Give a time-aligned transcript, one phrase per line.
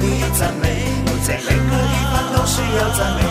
[0.00, 0.80] 你赞美。
[1.22, 3.29] 在每个地方都需要赞美。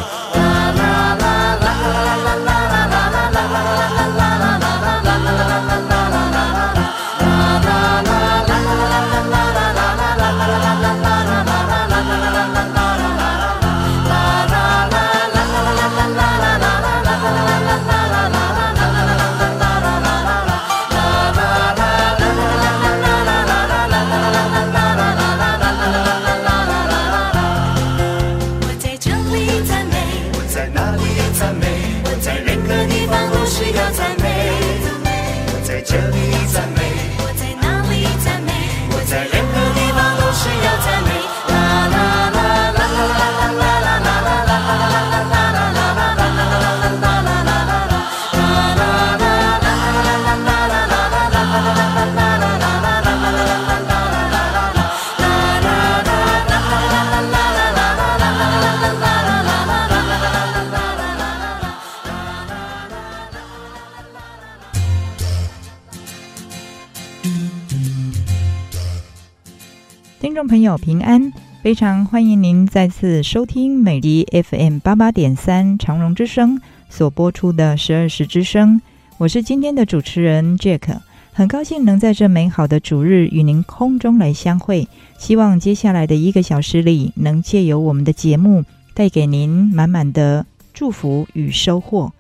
[70.70, 78.80] 友平安，非常欢迎您再次收听美丽 FM 八八点三长荣之声所播出的十二时之声。
[79.18, 81.00] 我是今天的主持人 Jack，
[81.34, 84.88] 很高兴能在这美好的主日与您空中来相会。
[85.18, 88.64] 希望接下来的一个小时里，能借由我们的节目，
[88.94, 92.14] 带给您满满的祝福与收获。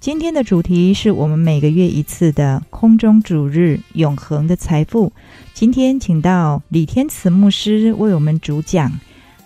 [0.00, 5.12] 今天的主题是我们每个月一次的空中主日永恒的财富。
[5.60, 8.90] 今天请到李天慈牧师为我们主讲。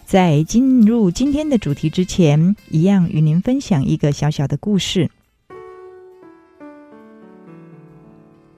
[0.04, 5.10] 在进入今天的主题之前，一样与您分享一个小小的故事。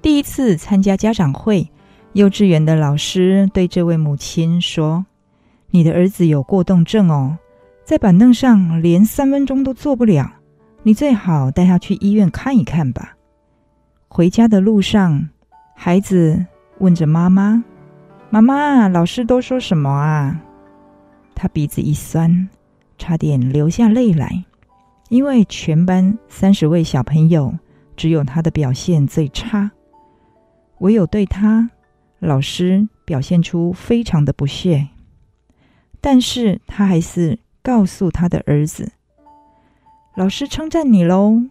[0.02, 1.66] 第一次参加家长会，
[2.12, 5.06] 幼稚园的老师对这位母亲说
[5.72, 7.38] ：“你的儿子有过动症哦，
[7.84, 10.30] 在板凳上连三分钟都坐不了。”
[10.84, 13.16] 你最好带他去医院看一看吧。
[14.08, 15.30] 回家的路上，
[15.74, 16.44] 孩子
[16.78, 17.64] 问着妈妈
[18.30, 20.42] ：“妈妈，老师都说什么啊？”
[21.34, 22.48] 他鼻子一酸，
[22.98, 24.44] 差点流下泪来，
[25.08, 27.54] 因为全班三十位小朋友，
[27.96, 29.70] 只有他的表现最差，
[30.78, 31.70] 唯有对他，
[32.18, 34.88] 老师表现出非常的不屑。
[36.00, 38.92] 但是他还是告诉他的儿子。
[40.14, 41.42] 老师称赞你喽，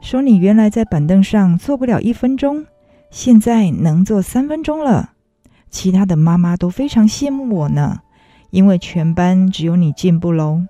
[0.00, 2.66] 说你原来在板凳上坐不了一分钟，
[3.12, 5.10] 现在能坐三分钟了。
[5.68, 8.00] 其他的妈妈都非常羡慕我呢，
[8.50, 10.62] 因为全班只有你进步喽。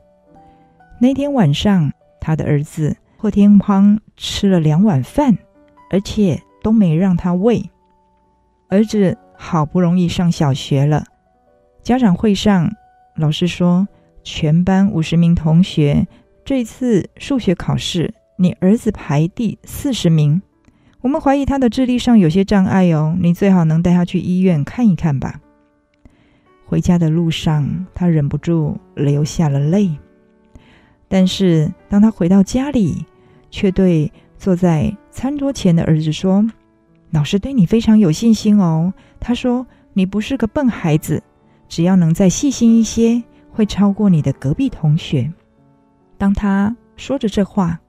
[1.00, 5.38] 那天晚上，他的儿子破天荒吃了两碗饭，
[5.88, 7.70] 而且都没让他喂。
[8.68, 11.04] 儿子好不容易上小学了，
[11.84, 12.68] 家长会上，
[13.14, 13.86] 老师说
[14.24, 16.08] 全班五十名同学。
[16.44, 20.42] 这次数学考试，你儿子排第四十名，
[21.02, 25.40] 我们怀疑他的智力上有些障碍哦，你最好能带他去医院看一看吧。
[26.64, 29.90] 回家的路上，他忍不住流下了泪。
[31.08, 33.04] 但是当他回到家里，
[33.50, 36.48] 却对坐在餐桌前的儿子说
[37.10, 41.20] ：“老师对你非常有信心哦，他说：“你不是个笨孩子，
[41.68, 43.20] 只要能再细心一些，
[43.50, 45.30] 会超过你的隔壁同学。”
[46.16, 47.80] 当他说着这话，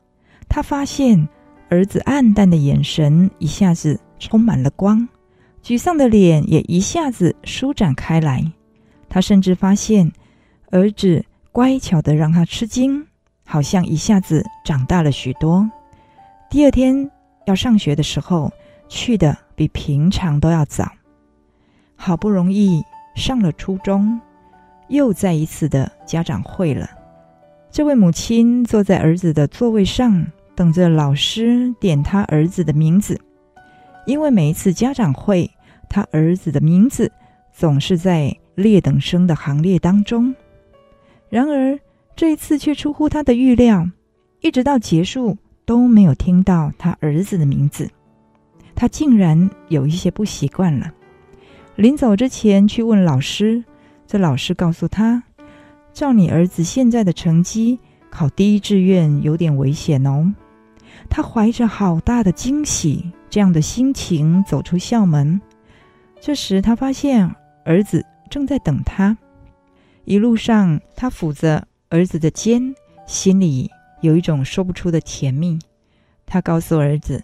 [0.49, 1.29] 他发现
[1.69, 5.07] 儿子暗淡的眼神一下子充满了光，
[5.63, 8.51] 沮丧的脸也一下子舒展开来。
[9.09, 10.11] 他甚至发现
[10.71, 13.05] 儿子乖巧的让他吃惊，
[13.45, 15.69] 好像一下子长大了许多。
[16.49, 17.09] 第二天
[17.45, 18.51] 要上学的时候，
[18.87, 20.91] 去的比平常都要早。
[21.95, 22.83] 好不容易
[23.15, 24.19] 上了初中，
[24.89, 26.89] 又再一次的家长会了。
[27.71, 33.19] 这位母亲坐在儿子的座位上，等着老师点他儿子的名字。
[34.05, 35.49] 因为每一次家长会，
[35.89, 37.11] 他儿子的名字
[37.53, 40.35] 总是在劣等生的行列当中。
[41.29, 41.79] 然而
[42.15, 43.89] 这一次却出乎他的预料，
[44.41, 47.89] 一直到结束都没有听到他儿子的名字。
[48.75, 50.91] 他竟然有一些不习惯了。
[51.75, 53.63] 临走之前去问老师，
[54.05, 55.23] 这老师告诉他
[55.93, 57.79] ：“照你儿子现在的成绩，
[58.09, 60.33] 考第一志愿有点危险哦。”
[61.15, 65.39] 他怀着好大的惊喜，这样的心情走出校门。
[66.19, 67.29] 这时他发现
[67.65, 69.15] 儿子正在等他。
[70.05, 72.73] 一路上，他抚着儿子的肩，
[73.05, 73.69] 心里
[74.01, 75.59] 有一种说不出的甜蜜。
[76.25, 77.23] 他告诉儿子：“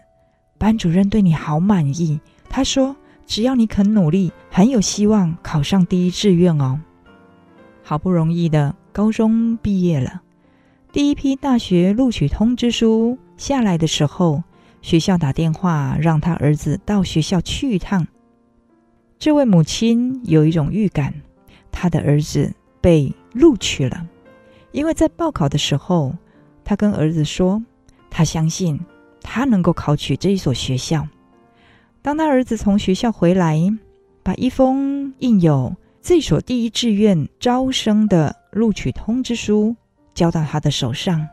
[0.60, 2.96] 班主任对你好满意。”他说。
[3.26, 6.80] 只要你肯努力，很有希望考上第一志愿哦。
[7.84, 10.24] 好不容易的高中毕业了，
[10.92, 14.44] 第一批大学录取通知书下来的时候，
[14.82, 18.06] 学校打电话让他儿子到学校去一趟。
[19.18, 21.14] 这位母亲有一种预感，
[21.72, 24.06] 他的儿子被录取了，
[24.74, 26.14] 因为在报考的时候，
[26.66, 27.64] 他跟儿子说，
[28.10, 28.78] 他相信
[29.22, 31.08] 他能够考取这一所学校。
[32.02, 33.58] 当他儿子从学校回来，
[34.22, 39.78] 把一封印有这所第一志愿招生的录取通知书
[40.14, 41.26] 交到他的手上，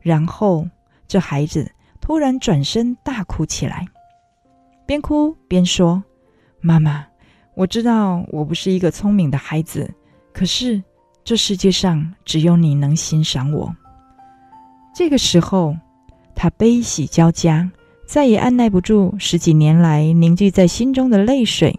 [0.00, 0.68] 然后
[1.12, 1.70] 这孩子
[2.00, 3.84] 突然转身大哭起来，
[4.86, 6.02] 边哭边说
[6.62, 7.04] ：“妈妈，
[7.54, 9.92] 我知道我不是一个聪明的孩子，
[10.32, 10.82] 可是
[11.22, 13.76] 这世界上只有你能欣赏我。”
[14.96, 15.76] 这个时候，
[16.34, 17.70] 他悲喜交加。
[18.06, 21.78] 再也按捺不住十几年来凝聚在心中的泪水，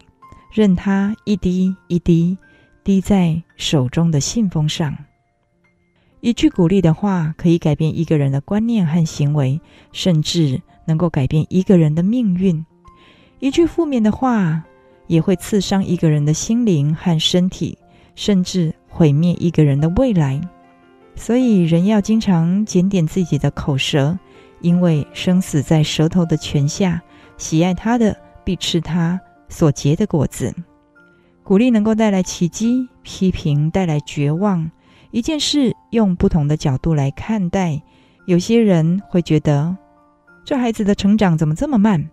[0.52, 2.38] 任它一滴一滴
[2.84, 4.96] 滴在手中的信封上。
[6.24, 9.60] 一句鼓励的话可以改变一个人的观念和行为，
[9.92, 12.64] 甚至能够改变一个人的命运；
[13.40, 14.64] 一句负面的话
[15.06, 17.76] 也会刺伤一个人的心灵和身体，
[18.14, 20.40] 甚至毁灭一个人的未来。
[21.14, 24.18] 所以，人要经常检点自己的口舌。
[24.62, 27.02] 因为生死在舌头的权下，
[27.36, 29.20] 喜爱它的必吃它
[29.50, 30.54] 所结的果子。
[31.42, 34.70] 鼓励能够带来奇迹，批评带来绝望。
[35.14, 37.80] 一件事用不同的角度来看待，
[38.26, 39.76] 有些人会觉得
[40.44, 42.10] 这孩子的成长怎么这么慢？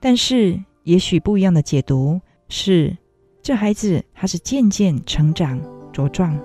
[0.00, 2.96] 但是也许不一样的解读是，
[3.40, 5.60] 这孩子他是渐渐成长
[5.92, 6.36] 茁壮。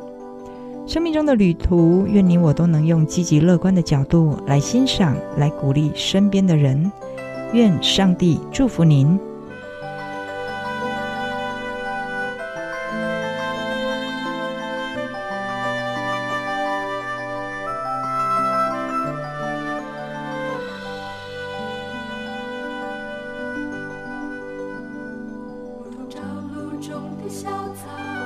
[0.85, 6.91] 生命中的旅途，愿你我都能用积极乐观的角度来欣赏，来鼓励身边的人。
[7.53, 9.19] 愿上帝祝福您。
[27.21, 28.20] 的小草。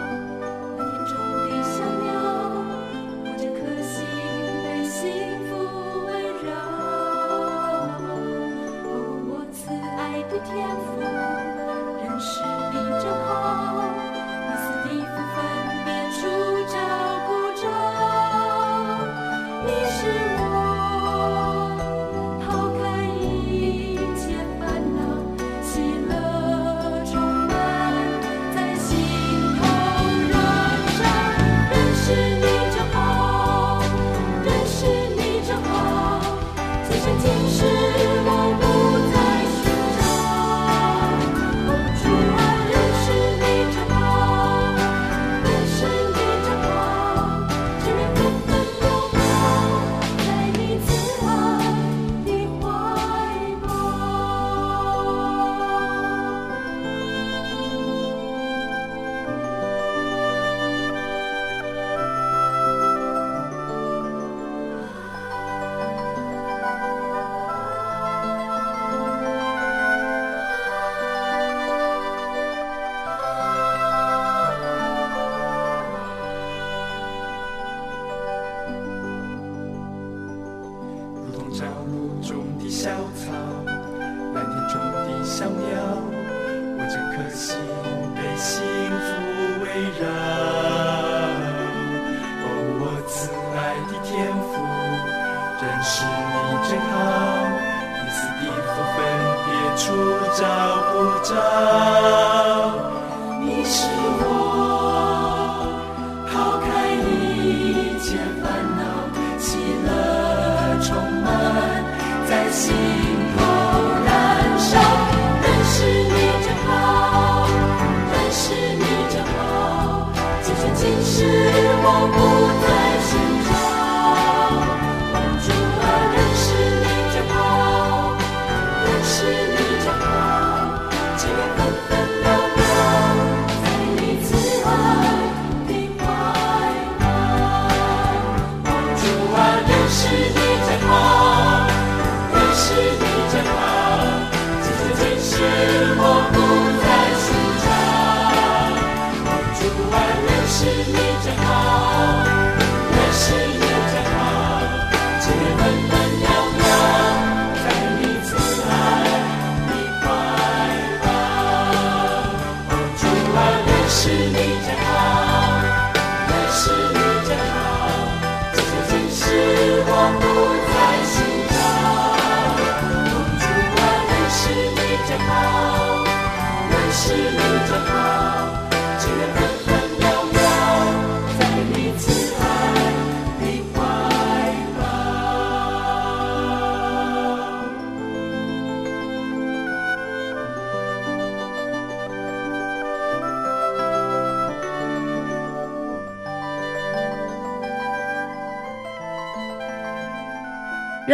[108.41, 111.83] 烦恼喜乐充满
[112.27, 113.04] 在心。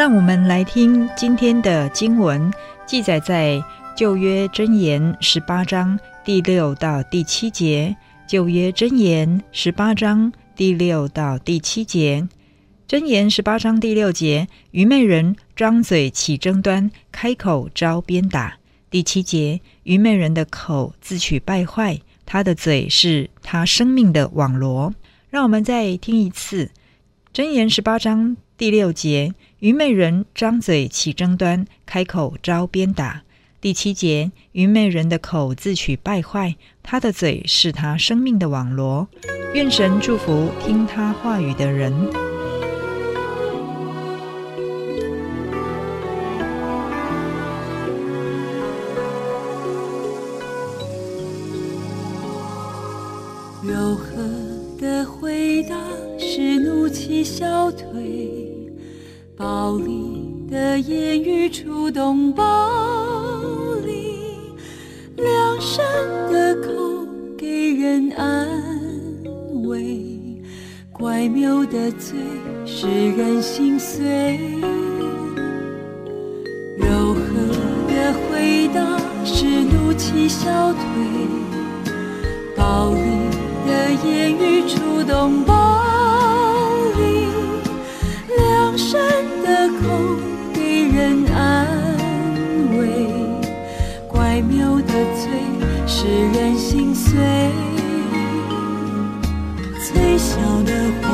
[0.01, 2.51] 让我们来听今天的经文，
[2.87, 3.63] 记载在
[3.95, 7.95] 旧约箴言十八章第六到第七节。
[8.27, 12.27] 旧约箴言十八章第六到第七节。
[12.87, 18.57] 箴言十八章第六节：愚昧人张嘴起争端，开口招鞭打。
[18.89, 24.95] 第七节：愚昧人的口自取败坏，他的嘴是他生命的网罗。
[25.29, 26.71] 让我们再听一次
[27.31, 29.35] 箴言十八章第六节。
[29.61, 33.21] 愚昧人张嘴起争端，开口招鞭打。
[33.61, 39.07] 第七节，愚昧人的口自取败坏，他的嘴是他生命的网罗。
[39.53, 41.93] 愿神祝福听他话语的人。
[53.61, 54.17] 柔和
[54.79, 55.75] 的回答
[56.17, 58.40] 使怒气消退。
[59.41, 62.43] 暴力的言语触动暴
[63.83, 64.53] 力，
[65.15, 65.83] 良善
[66.31, 66.69] 的口
[67.35, 68.47] 给人安
[69.63, 69.99] 慰，
[70.91, 72.19] 乖谬的嘴
[72.67, 74.37] 使人心碎。
[76.77, 77.21] 柔和
[77.89, 80.83] 的回答使怒气消退，
[82.55, 83.01] 暴力
[83.65, 85.81] 的言语触动暴
[88.91, 88.99] 深
[89.41, 90.19] 的口
[90.53, 91.65] 给人安
[92.77, 93.07] 慰，
[94.05, 95.31] 怪妙的嘴。
[95.87, 97.13] 使人心碎，
[99.79, 101.07] 最小的火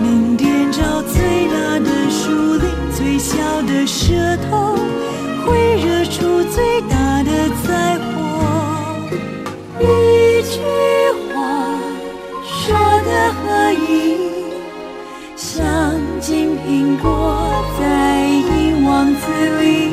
[0.00, 3.36] 能点着最大的树林，最小
[3.68, 4.74] 的舌头
[5.46, 7.30] 会惹出最大的
[7.64, 8.11] 灾祸。
[16.64, 19.91] 苹果在银网子里。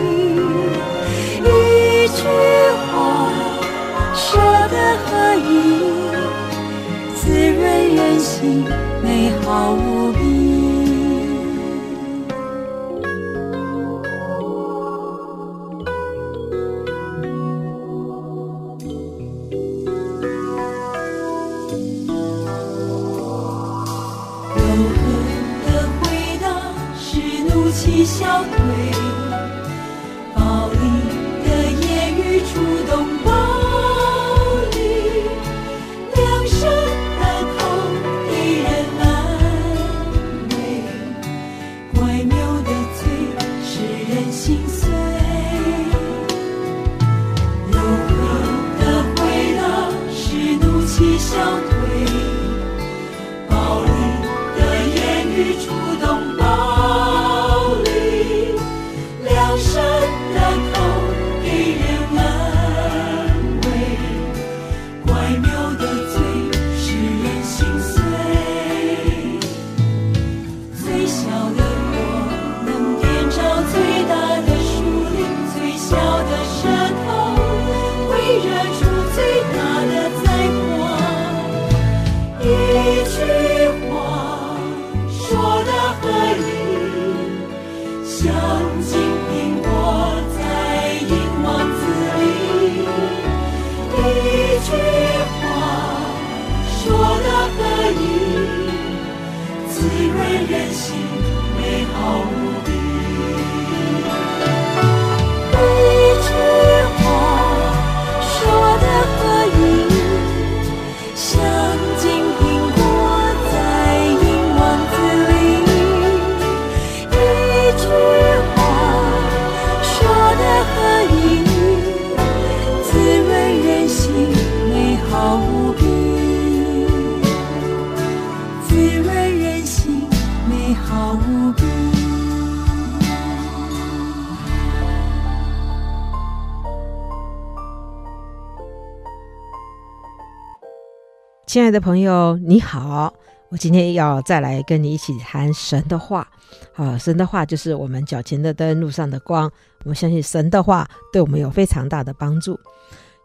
[141.50, 143.12] 亲爱的朋友，你好！
[143.50, 146.28] 我今天要再来跟你一起谈神的话。
[146.76, 149.52] 啊，神的话就是我们脚前的灯，路上的光。
[149.84, 152.56] 我相信神的话对我们有非常大的帮助。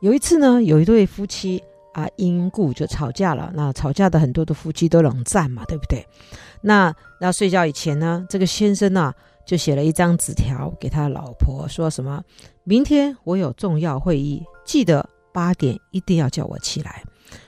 [0.00, 1.62] 有一次呢，有一对夫妻
[1.92, 3.52] 啊，因故就吵架了。
[3.54, 6.02] 那吵架的很多的夫妻都冷战嘛，对不对？
[6.62, 9.12] 那那睡觉以前呢，这个先生呢、
[9.44, 12.24] 就写了一张纸条给他老婆，说什么：
[12.62, 17.02] 明天我有重要会议，记得八点一定要叫我起来。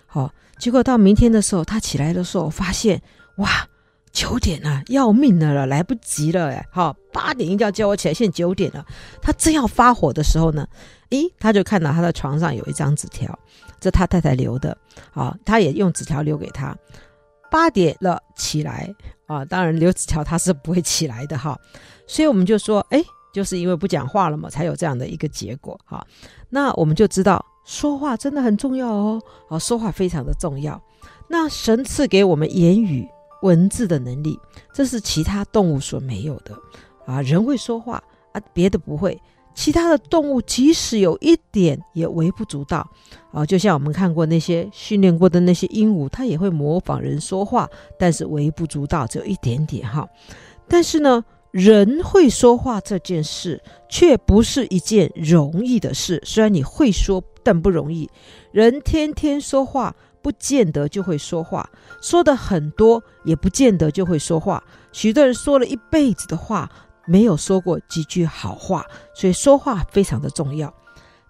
[0.04, 0.30] 好。
[0.58, 3.00] 结果到明天的时候，他起来的时候发现，
[3.36, 3.48] 哇，
[4.12, 6.66] 九点了，要命了了，来不及了哎！
[6.70, 8.84] 好，八点一定要叫我起来，现在九点了。
[9.20, 10.66] 他正要发火的时候呢，
[11.10, 13.38] 诶，他就看到他的床上有一张纸条，
[13.78, 14.76] 这他太太留的，
[15.12, 16.76] 啊，他也用纸条留给他。
[17.50, 18.92] 八点了，起来
[19.26, 19.44] 啊！
[19.44, 21.58] 当然留纸条他是不会起来的哈，
[22.06, 26.04] 所以我们就说，诶，就是因为不讲话了嘛，才有这样的一个结果哈。
[26.48, 30.80] 那我们就知道说话真的很重要哦，啊，说话非常的重要。
[31.28, 33.06] 那神赐给我们言语
[33.42, 34.38] 文字的能力，
[34.72, 36.56] 这是其他动物所没有的
[37.04, 37.20] 啊。
[37.20, 38.02] 人会说话
[38.32, 39.20] 啊，别的不会。
[39.52, 42.86] 其他的动物即使有一点也微不足道
[43.32, 50.06] 啊，就像我们看过那些训练过的那些鹦鹉，它也会模仿人说话，但是微不足道，只有一点点哈。
[50.68, 51.24] 但是呢，
[51.56, 56.20] 人会说话这件事却不是一件容易的事。
[56.22, 58.10] 虽然你会说，但不容易。
[58.52, 61.66] 人天天说话，不见得就会说话；
[62.02, 64.62] 说的很多，也不见得就会说话。
[64.92, 66.70] 许多人说了一辈子的话。
[67.08, 70.74] 没有说过几句好话，所以说话非常的重要。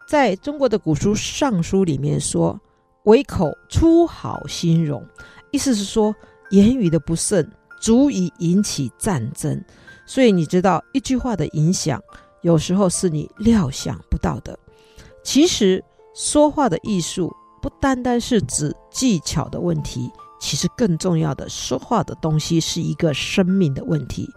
[0.08, 2.58] 在中国的古书《尚书》里面说
[3.04, 5.06] ：“唯口出好心容”，
[5.52, 6.16] 意思是说
[6.48, 7.46] 言语的不慎
[7.78, 9.62] 足以引起战争。
[10.06, 12.00] 所以你知道一句话的影响，
[12.42, 14.58] 有时候是你料想不到的。
[15.24, 24.30] 其实说话的艺术不单单是指技巧的问题，其实更重要的，说话的东西是一个生命的问题。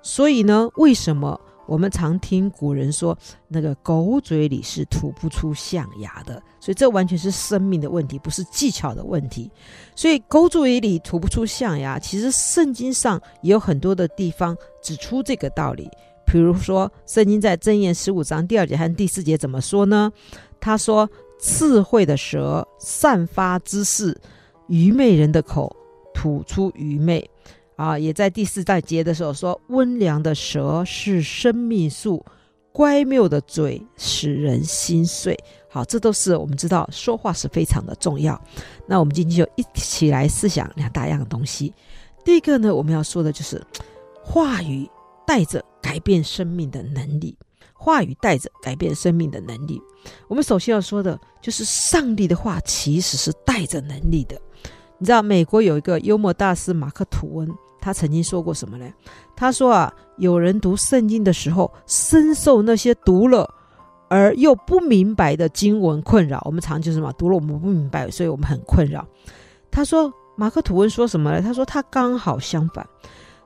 [0.00, 6.42] 所以呢，为什么我们常听古人说那个狗嘴里是吐不出象牙的？
[6.58, 9.50] 所以这完全是生命的问题，不是技巧的问题。
[9.94, 15.90] 所以狗嘴里吐不出象牙，其实圣经上也有很多的地方指出这个道理。
[16.24, 20.10] 比如说，圣经在箴言十五章第二节和第四节怎么说呢？
[20.58, 24.18] 他说：“智慧的舌散发知识，
[24.68, 25.74] 愚昧人的口
[26.14, 27.30] 吐出愚昧。”
[27.78, 32.26] 啊，也在第四代节的时候说，温良的舌是生命树，
[32.72, 35.38] 乖谬的嘴使人心碎。
[35.70, 38.40] 好，这都是我们知道说话是非常的重要。
[38.84, 41.72] 那我们今天就一起来思想两大样东西。
[42.24, 43.64] 第一个呢，我们要说的就是
[44.24, 44.90] 话语
[45.24, 47.36] 带着改变生命的能力。
[47.74, 49.80] 话语带着改变生命的能力。
[50.26, 54.36] 我们首先要说的就是上帝的话其实是带着能力的。
[54.98, 57.48] 你知道美国有一个幽默大师马克吐温。
[57.80, 58.86] 他曾经说过什么呢？
[59.36, 63.48] 他说啊，有人读圣经的时候，深受那些读了
[64.08, 66.42] 而又不明白的经文困扰。
[66.44, 69.06] 我们常就是嘛，读了我们不明白，所以我们很困扰。
[69.70, 71.40] 他说，马克吐温说什么呢？
[71.40, 72.86] 他说他刚好相反。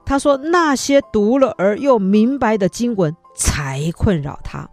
[0.05, 4.69] 他说那些读了而又明白的经文才困扰他。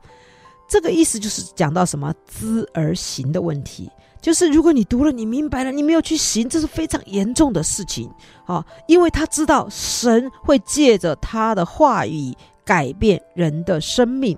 [0.68, 3.90] 这个意思就是讲到什么知而行的问题。
[4.22, 8.12] 就是如果你读了，你明白了，你没有去行，这是非常严重的事情
[8.46, 8.66] 啊！
[8.86, 14.38] 因为他知道神会借着他的话语改变人的生命，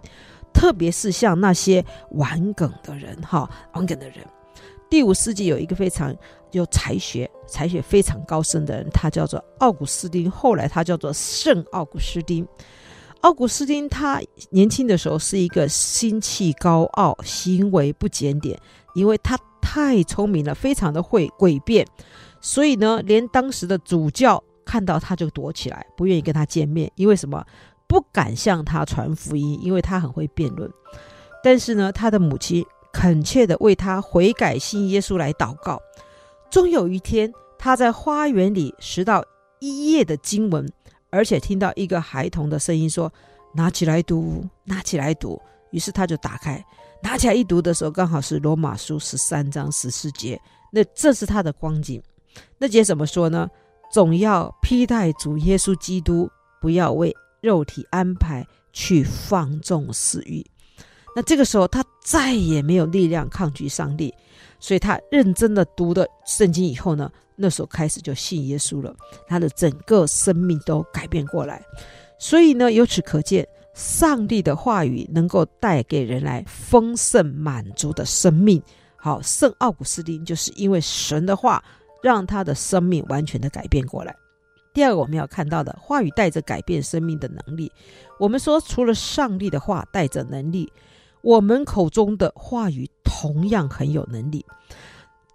[0.54, 4.18] 特别是像那些顽梗的人，哈，顽梗的人。
[4.88, 6.16] 第五世纪有一个非常
[6.52, 12.48] 有才学、才学非常高深的人，他叫做奥古斯丁，后来他叫做圣奥古斯丁。
[13.22, 18.60] 奥古斯丁他年轻的时候是一个心气高傲、行为不检点，
[18.94, 19.36] 因为他。
[19.62, 21.86] 太聪明了，非常的会诡辩，
[22.42, 26.92] 所以呢，连当时的主教看到他就躲起来，不愿意跟他见面。
[26.96, 27.46] 因为什么？
[27.88, 30.72] 不敢向他传福音，因为他很会辩论。
[31.44, 35.78] 但是呢，他的母亲恳切地为他悔改信耶稣来祷告。
[36.50, 39.22] 终有一天，他在花园里拾到
[39.60, 40.66] 一页的经文，
[41.10, 43.12] 而且听到一个孩童的声音说
[43.56, 46.64] ：“拿起来读，拿起来读。”于是他就打开。
[47.04, 50.40] 拿起来一读的时候，刚好是罗马书十三章十四节。
[50.72, 52.02] 那这是他的光景。
[52.58, 53.50] 那节怎么说呢？
[53.92, 56.30] 总要披戴主耶稣基督，
[56.62, 60.46] 不要为肉体安排去放纵私欲。
[61.14, 64.14] 那这个时候，他再也没有力量抗拒上帝，
[64.62, 68.96] 所以他认真的读了圣经以后呢，那时候开始就信耶稣了。
[69.28, 71.62] 他的整个生命都改变过来。
[72.18, 73.46] 所以呢，由此可见。
[73.74, 78.62] 上帝的话语能够带给人来丰盛满足的生命。
[78.98, 81.64] 好，圣奥古斯丁就是因为神的话，
[82.04, 84.16] 让他的生命完全的改变过来。
[84.74, 87.72] 第二个我们要看到的话语带着改变生命的能力。
[88.20, 90.72] 我们说，除了上帝的话带着能力，
[91.22, 94.46] 我们口中的话语同样很有能力。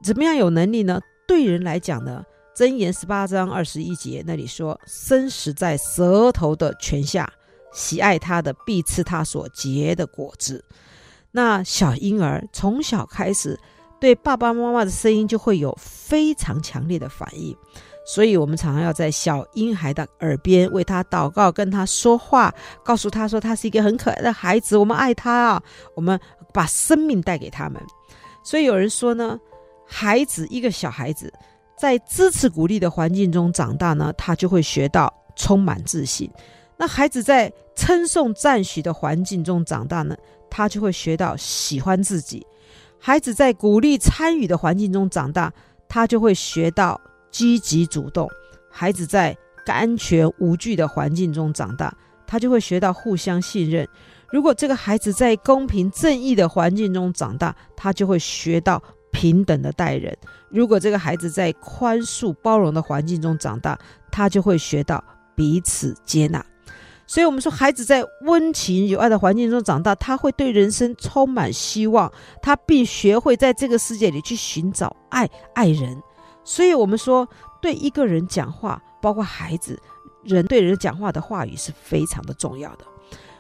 [0.03, 1.01] 怎么样有能力呢？
[1.27, 7.31] 对人来讲呢，箴言十八章二十一节那里说：“生死在舌头的权下。”
[7.77, 10.65] 喜爱他的，必吃他所结的果子。
[11.31, 13.61] 那小婴儿从小开始，
[14.01, 17.55] 对爸爸妈妈的声音就会有非常强烈的反应。
[18.07, 25.63] 所以，我们常常要在小婴孩的耳边为他祷告，跟他说话，告诉他说他是一个很可爱的孩子，我们爱他啊，
[25.95, 26.19] 我们
[26.55, 27.83] 把生命带给他们。
[28.45, 29.39] 所以有人说呢，
[29.85, 31.31] 孩子一个小孩子
[31.77, 36.31] 在支持鼓励的环境中长大呢，他就会学到充满自信；
[36.77, 40.17] 那孩子在称颂赞许的环境中长大呢，
[40.51, 42.41] 他就会学到喜欢自己；
[42.99, 45.53] 孩子在鼓励参与的环境中长大，
[45.89, 47.01] 他就会学到。
[47.29, 48.31] 积极主动，
[48.71, 49.37] 孩子在
[49.67, 51.95] 安全无惧的环境中长大，
[52.27, 53.87] 他就会学到互相信任。
[54.31, 60.17] 如果这个孩子在公平正义的环境中长大，他就会学到平等的待人。
[60.49, 63.79] 如果这个孩子在宽恕包容的环境中长大，
[64.11, 66.43] 他就会学到彼此接纳。
[67.07, 76.03] 所以，我们说，孩子在温情有爱的环境中长大，他会对人生充满希望，他并学会在这个世界里去寻找爱、爱人。
[76.43, 77.29] 所以，我们说，
[77.63, 79.81] 对一个人讲话，包括孩子，
[80.25, 82.85] 人对人讲话的话语是非常的重要的。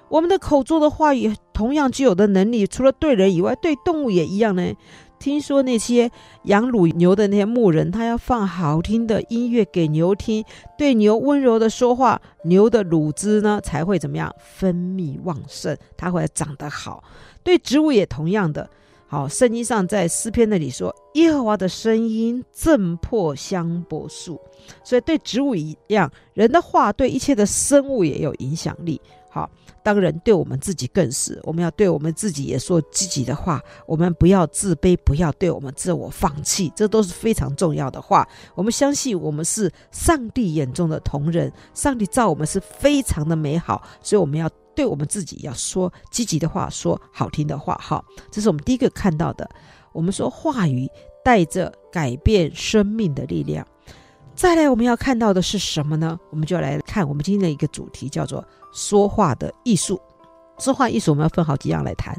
[0.08, 4.72] 我们的口中的话语同样具有的能力，除了对人以外，对动物也一样呢。
[5.18, 6.10] 听说那些
[6.44, 10.44] 养乳牛的那些牧人，他要放好听的音乐给牛听，
[10.76, 14.34] 对牛温柔的说话，牛的乳汁呢才会怎么样？
[14.38, 17.02] 分泌旺盛，它会长得好。
[17.42, 18.68] 对植物也同样的。
[19.08, 24.40] 好，圣经上在诗篇那里说，耶和华的声音震破香柏树，
[24.82, 29.00] 所以对植物一样，人的话对一切的生物也有影响力。
[29.36, 29.50] 好，
[29.82, 38.26] 当然对我们自己更是，我们要对我们自己也说积极的话，我们不要自卑，不要对我们自我放弃，这都是非常重要的话。
[38.54, 44.48] 我们相信我们是上帝眼中的同人，上帝造我们是非常的美好，所以我们要。
[44.74, 49.48] 对我们自己要说积极的话，说好听的话，哈，这是我们第一个看到的。
[49.90, 50.86] 我们说话语
[51.24, 53.66] 带着改变生命的力量。
[54.34, 56.20] 再来，我们要看到的是什么呢？
[56.28, 59.98] 我们就来看我们今天的一个主题，叫做说话的艺术。
[60.58, 62.14] 说话艺术，我们要分好几样来谈。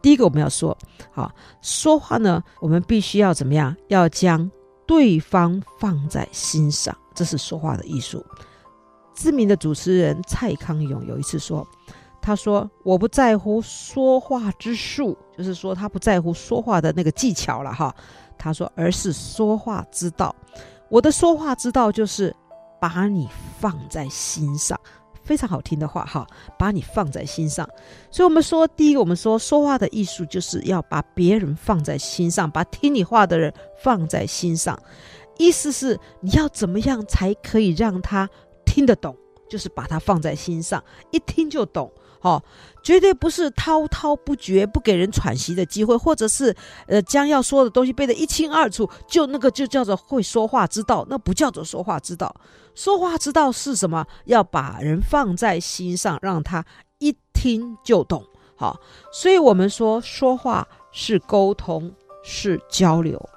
[0.00, 0.76] 第一个，我们要说，
[1.12, 3.76] 好，说话呢，我们必须要怎么样？
[3.88, 4.50] 要将
[4.86, 8.24] 对方放在心上，这是说话的艺术。
[9.14, 11.66] 知名的主持人蔡康永有一次说。
[12.20, 17.94] 他说：“我不在乎说话之术，就是说他不在乎说话的那个技巧了哈。
[18.36, 20.34] 他说，而是说话之道。
[20.90, 22.34] 我的说话之道就是
[22.80, 24.78] 把你放在心上，
[25.28, 26.26] 非常好听的话哈，
[26.58, 27.68] 把你放在心上。
[28.10, 33.52] 所以，我们说，第一个，我们说说话的艺术就是要把别人放在心上，把听你话的人
[33.84, 34.80] 放在心上。
[35.36, 38.26] 意思是你要怎么样才可以让他
[38.64, 39.14] 听得懂，
[39.50, 42.42] 就是把他放在心上，一听就懂。”好、
[42.82, 46.54] 绝对不是滔滔不绝，不给人喘息的机会，或者是
[46.86, 52.34] 呃将要说的东西背得一清二楚，就那个就叫做会说话之道，那不叫做说话之道。
[52.74, 54.06] 说话之道是什么？
[54.24, 56.64] 要把人放在心上，让他
[56.98, 58.24] 一听就懂。
[58.56, 58.80] 好、
[59.12, 61.92] 所以我们说说话是沟通，
[62.24, 63.28] 是交流，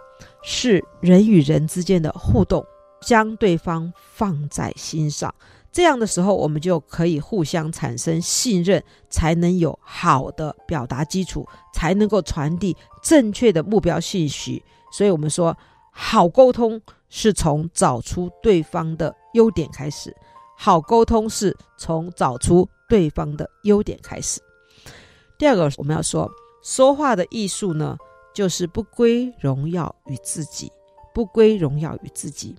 [0.41, 2.65] 是人与人之间的互动，
[3.05, 5.33] 将对方放在心上。
[5.71, 14.61] 这样的时候，我们就可以互相产生信任，才能有好的表达基础，才能够传递正确的目标信息。
[14.91, 15.57] 所以，我们说，
[15.91, 20.13] 好沟通是从找出对方的优点开始。
[20.57, 24.41] 好沟通是从找出对方的优点开始。
[25.39, 26.29] 第二个，我们要说，
[26.61, 27.97] 说话的艺术呢，
[28.33, 30.69] 就是不归荣耀于自己，
[31.13, 32.55] 不归荣耀于自己。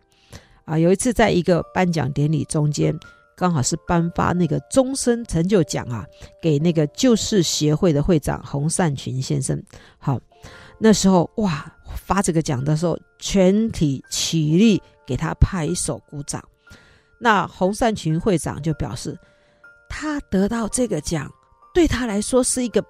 [0.64, 2.98] 啊，有一次在一个颁奖典礼中间，
[3.36, 6.06] 刚好是颁发那个终身成就奖啊，
[6.40, 9.62] 给那个旧事协会的会长洪善群先生。
[9.98, 10.20] 好，
[10.78, 16.42] 那时候哇，发这个奖的时候，全体起立给他拍手鼓掌。
[17.18, 19.18] 那洪善群会长就表示，
[19.88, 21.30] 他得到这个奖
[21.74, 22.82] 对他来说是一个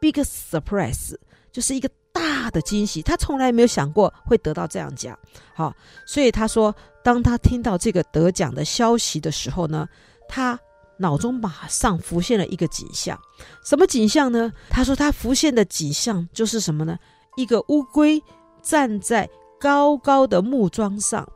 [0.00, 1.14] big surprise，
[1.52, 1.88] 就是一个。
[2.16, 5.18] 大的惊喜，他从来没有想过会得到这样奖。
[5.54, 5.70] 好，
[6.06, 6.74] 所以他说，
[7.04, 9.86] 当他听到这个得奖的消息的时候呢，
[10.26, 10.58] 他
[10.96, 13.18] 脑中马上浮现了一个景象。
[13.62, 14.50] 什么景象呢？
[14.70, 16.96] 他说他浮现的景象就是什么呢？
[17.36, 18.22] 一个乌龟
[18.62, 19.28] 站在
[19.60, 21.28] 高高的木桩上，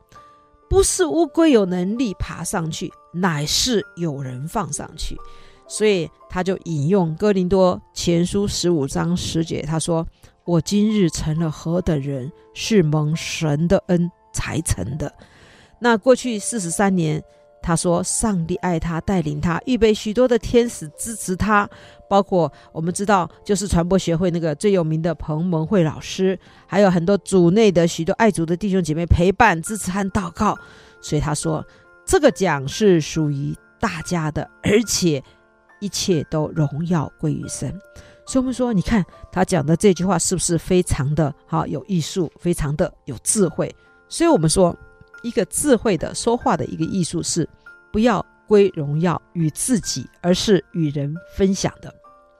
[0.71, 5.15] 不是乌龟有能力爬上去，乃是有人放上去。
[5.69, 10.07] 所以他就引用哥林多前书十五章十节，他说。
[10.51, 15.15] 我今日成了何等人，是蒙神的恩才成的。
[15.79, 17.23] 那过去四十三年，
[17.63, 21.71] 他说上帝爱他，带领他，预备许多的天使支持他，
[22.09, 26.37] 包括我们知道，就是传播学会那个最有名的彭蒙惠老师，
[26.67, 30.59] 还有很多组内的许多爱主的弟兄姐妹陪伴、支持和祷告。
[31.01, 31.65] 所以他说
[32.05, 35.23] 这个奖是属于大家的，而且
[35.79, 37.73] 一切都荣耀归于神。
[38.31, 43.75] 所以我们说，你看他讲的这句话是不是非常的好，有艺术，非常的有智慧？
[44.09, 44.73] 所以我们说，
[45.25, 47.49] 一个智慧的说话的一个艺术是
[47.93, 51.93] 不要归荣耀与自己，而是与人分享的。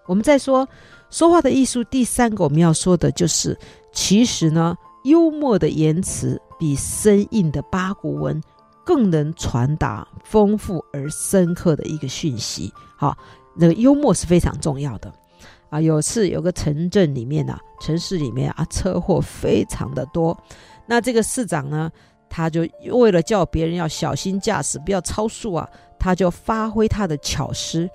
[0.07, 0.65] 我们再说
[1.11, 3.59] 说话的艺术，第三个我们要说的就是，
[3.93, 8.41] 其实呢，幽默的言辞比生硬的八股文
[8.87, 12.73] 更能传达丰富而深刻的一个讯息。
[12.97, 13.19] 好，
[13.57, 15.13] 那个幽默是非常重要的。
[15.71, 20.37] 啊，有次有个城镇里面啊，城市里面啊，车祸非常的多。
[20.87, 21.91] 那这个市长呢，
[22.29, 27.89] 他就为了叫别人要小心驾驶，不要超速啊，他就发挥他的巧思，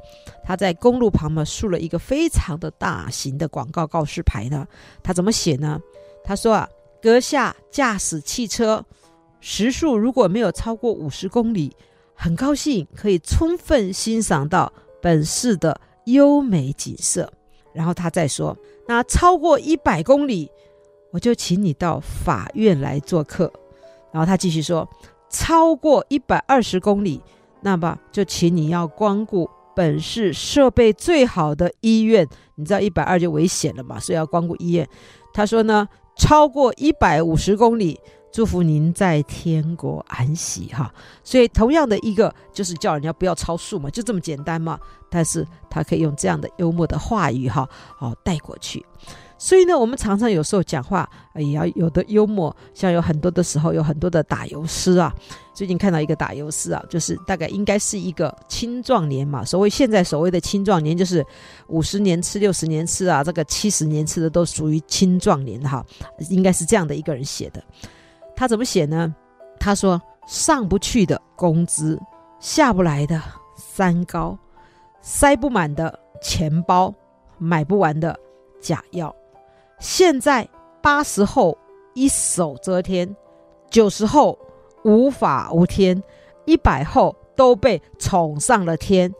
[0.43, 4.65] 他在公路旁边竖了一个非常的大型的广告告示牌呢。
[5.03, 5.79] 他怎么写呢？
[6.23, 6.69] 他说啊，
[7.01, 8.83] 阁下驾驶汽车
[9.41, 11.75] 时速如果没有超过五十公里，
[12.13, 17.31] 很高兴可以充分欣赏到本市的优美景色。
[17.75, 18.57] 然后他再说，
[18.87, 20.49] 那超过一百公里，
[21.11, 23.51] 我就请你到法院来做客。
[24.11, 24.89] 然后他继续说，
[25.29, 27.21] 超过一百二十公里，
[27.61, 32.25] 那么就请你要光顾本市设备最好的医院。
[32.55, 34.87] 你知道一百二就危险了嘛，所以要光顾医院。
[35.33, 37.99] 他说呢，超过一百五十公里。
[38.35, 40.93] 祝福您在天国安息哈，
[41.23, 44.77] 所以同样的一个就是叫人家不要超速嘛，就这么简单嘛。
[45.09, 47.65] 但是他可以用这样的幽默的话语哈，
[47.97, 48.85] 好带过去。
[49.37, 55.15] 所以呢，我们常常有时候讲话也要有的幽默，像有很多的时候有很多的打油诗啊。
[55.53, 59.45] 最近看到一个打油诗啊，就是大概应该是一个青壮年嘛。
[59.45, 61.25] 所谓现在所谓的青壮年，就是
[61.67, 65.85] 五十年吃、六十年吃啊，这个七十年吃的都属于青壮年哈，
[66.29, 67.63] 应该是这样的一个人写的。
[68.35, 69.15] 他怎么写呢？
[69.59, 71.99] 他说：“上不去的工资，
[72.39, 73.21] 下不来的
[73.55, 74.37] 三高，
[75.01, 76.93] 塞不满的钱包，
[77.37, 78.19] 买不完的
[78.59, 79.15] 假药。
[79.79, 80.47] 现在
[80.81, 81.57] 八十后
[81.93, 83.15] 一手遮天，
[83.69, 84.37] 九十后
[84.83, 86.03] 无法无天，
[86.45, 89.13] 一百后都被宠上了天。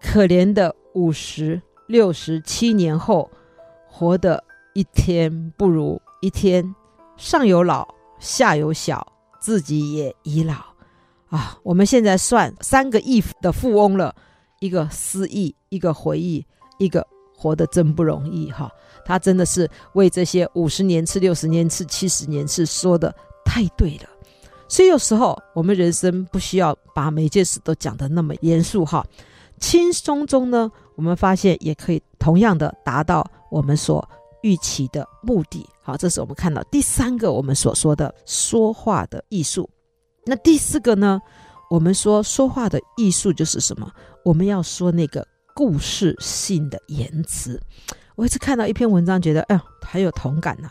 [0.00, 3.30] 可怜的五十六十七年后，
[3.86, 6.74] 活得一天不如一天，
[7.16, 7.86] 上有老。”
[8.20, 9.06] 下有小，
[9.40, 10.54] 自己也已老，
[11.28, 11.58] 啊！
[11.62, 14.14] 我们现在算三个亿的富翁了，
[14.60, 16.44] 一个失忆，一个回忆，
[16.78, 18.70] 一个活得真不容易哈。
[19.04, 24.08] 他真的是为这些五十年次、六十年次、七十年次说的太对了。
[24.68, 29.06] 所以有时候我们人生不需要把每件事都讲得那么严肃哈，
[29.58, 34.06] 轻松中呢，我们发现也可以同样的达到我们所。
[34.42, 39.66] 预期的目的，好，这是我们看到第三个我们所说的说话的艺术。
[40.26, 41.18] 那第四个呢？
[41.70, 43.90] 我们说说话的艺术就是什么？
[44.22, 47.58] 我们要说那个故事性的言辞。
[48.16, 50.68] 我一直看到一篇文章，觉得哎呦，很有同感呐、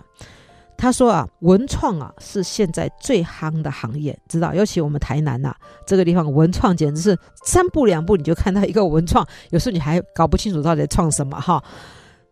[0.77, 4.53] 他说啊，文创啊是现在最夯的行业，知道？
[4.53, 5.51] 尤其我们台南呐、
[5.88, 11.63] 这个地方，文创简直是三步两步你就看到一个文创，有时候你还搞不清楚到底创什么哈。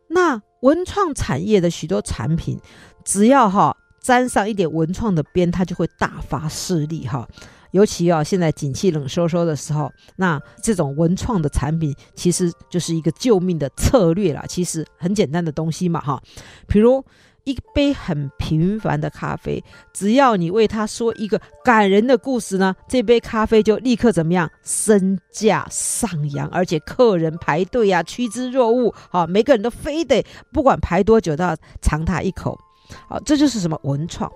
[0.10, 2.60] 那文创产业的许多产品，
[3.04, 7.28] 只要哈沾上一点文创的边，它就会大发势力哈。
[7.72, 14.44] 尤其啊，现在景气冷飕飕的时候，那这种文创的产品其实就是一个救命的策略啦。
[14.48, 16.22] 其实很简单的东西嘛哈，
[16.68, 17.04] 比如。
[17.46, 24.50] 一杯很平凡的咖啡，只要你为他说一个感人的故事呢，这杯咖啡就立刻怎么样？
[24.64, 28.94] 身价上扬，而且客人排队呀、啊，趋之若鹜。
[29.10, 32.60] 好，每个人都非得不管排多久都要尝他一口。
[33.08, 34.32] 好，这就是什么文创？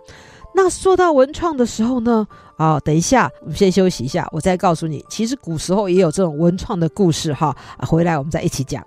[0.53, 7.55] 那说到文创的时候呢，啊，等一下我们先休息一下，我再告诉你，其实古时候也有这种文创的故事哈。
[7.77, 8.85] 啊，回来我们再一起讲。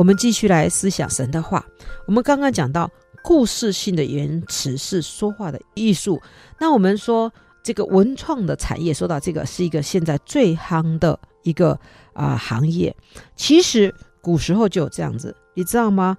[0.00, 1.62] 我们继续来思想神的话。
[2.06, 2.90] 我们刚刚讲到
[3.22, 6.18] 故事性的言辞是说话的艺术。
[6.58, 7.30] 那我们说
[7.62, 11.78] 这个文创的产业，说到这个是一个现在最夯的一个
[12.14, 12.96] 啊、行业。
[13.36, 16.16] 其实古时候就有这样子，你知道吗？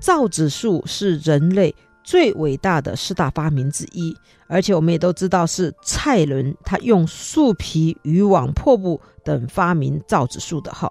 [0.00, 10.90] 造纸术是人类最伟大的四大发明之一，而且我们也都知道是蔡伦他用树皮、渔网、破布等发明造纸术的哈。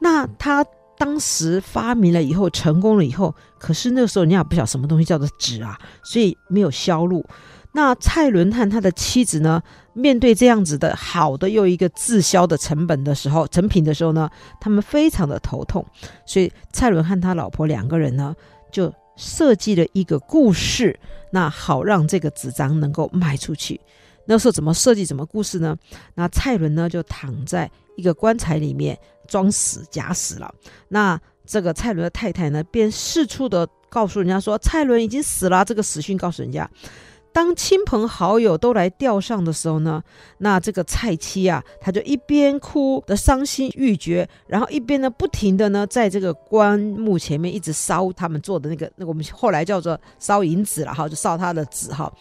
[0.00, 0.66] 那他。
[1.00, 7.24] 当时发明了以后，成功了以后，可是那个时候人家不晓得什么东西叫做纸啊，所以没有销路。
[7.72, 9.62] 那蔡伦和他的妻子呢，
[9.94, 14.28] 面对这样子的好的又一个滞销的成本的时候，成品的时候呢，
[14.60, 15.82] 他们非常的头痛。
[16.26, 18.36] 所以蔡伦和他老婆两个人呢，
[18.70, 21.00] 就设计了一个故事，
[21.32, 23.80] 那好让这个纸张能够卖出去。
[24.30, 25.04] 那时候怎么设计？
[25.04, 25.76] 怎么故事呢？
[26.14, 30.54] 那蔡伦呢，就躺在一个棺材里面装死假死了。
[30.88, 35.64] 那这个蔡伦的太太呢，便四处的告诉人家说，蔡伦已经死了。
[35.64, 36.70] 这个死讯告诉人家。
[37.32, 40.00] 当亲朋好友都来吊丧的时候呢，
[40.38, 52.12] 那这个蔡妻啊，她就一边哭的伤心欲绝，然后一边呢不停的呢在这个棺木前面一直烧他们做的那个那个我们后来叫做烧银纸了哈，就烧他的纸哈。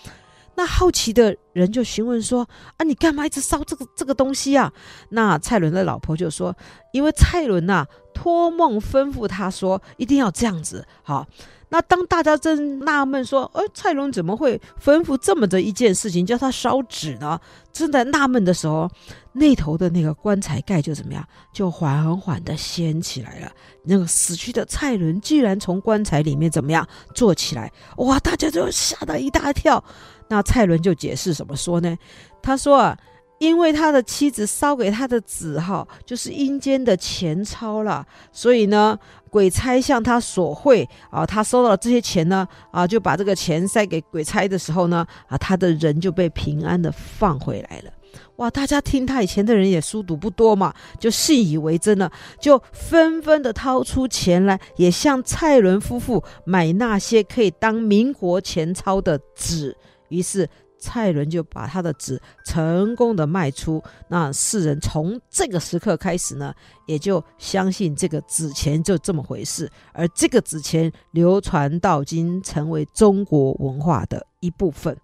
[0.60, 2.46] 那好奇的人就询问说
[2.76, 4.70] 啊，你干嘛一直烧这个这个东西啊？
[5.08, 6.54] 那蔡伦的老婆就说，
[6.92, 11.26] 因为蔡伦呐托梦吩咐他说一定要这样子好。
[11.72, 17.40] 那当大家正纳闷说，呃，蔡伦怎么会吩咐这么的一件事情，叫他烧纸呢？
[17.72, 18.90] 正在纳闷的时候，
[19.34, 23.52] 那头的那个棺材盖就怎么样，就缓缓的掀起来了。
[23.86, 27.72] 那个死去的蔡伦居然从棺材里面怎么样坐起来？
[27.98, 28.20] 哇！
[28.20, 29.82] 大家就吓得一大跳。
[30.30, 31.98] 那蔡伦就解释怎么说呢？
[32.42, 32.98] 他说啊。
[33.40, 47.92] 因为他的妻子烧给他的纸哈，就是阴间的钱钞了，所以呢，鬼差向他索贿啊，他收到了这些钱呢，啊，就把这个钱塞给鬼差的时候呢，啊，他的人就被平安的放回来了。
[48.36, 52.12] 哇，大家听他以前的人也书读不多嘛，就信以为真了，
[52.42, 59.78] 就纷纷的掏出钱来，也向蔡伦夫妇买那些可以当民国钱钞的纸，
[60.10, 60.48] 于是。
[60.82, 66.54] 蔡伦就把他的纸成功的卖出，那世人从这个时刻开始呢，
[66.86, 74.98] 也就相信这个纸钱就这么回事，而这个纸钱流传到今，成为中国文化的一部分。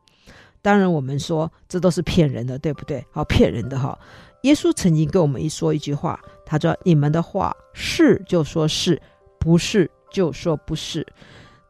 [0.62, 3.06] 当然，我们说这都是骗人的，对不对？
[3.12, 3.99] 好，骗人的哈。
[4.43, 9.01] 耶稣曾经跟我们一说一句话，他说：“你们的话是就说是，
[9.38, 11.06] 不是就说不是。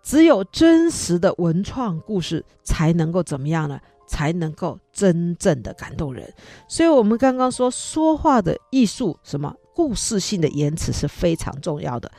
[0.05, 3.77] 只有真实的文创故事才能够怎么样呢？”
[4.07, 6.31] 才能够真正的感动人，
[6.67, 12.11] 所以我们刚刚说说话的艺术，什么故事性的言辞是非常重要的。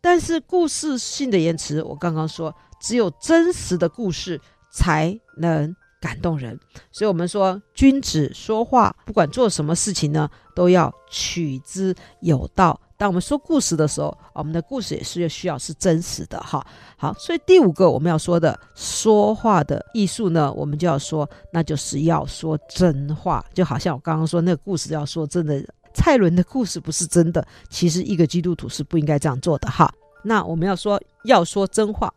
[0.00, 4.40] 但是故事性的言辞，我刚刚说，只有真实的故事
[4.70, 6.56] 才能感动人。
[6.92, 12.80] 所以我们说，君子说话，不管做什么事情呢，都要取之有道。
[13.02, 16.64] 当我们说故事的时候，我们的故事也是需要是真实的哈。
[16.96, 23.44] 好，所以第五个我们要说的说话的艺术呢，我们就要说，那就是要说真话。
[23.52, 25.60] 就好像我刚刚说那个故事要说真的，
[25.92, 29.92] 蔡伦的故事不是真的，其实一个基督徒是不应该这样做的哈。
[30.22, 32.08] 那我们要说要说真话。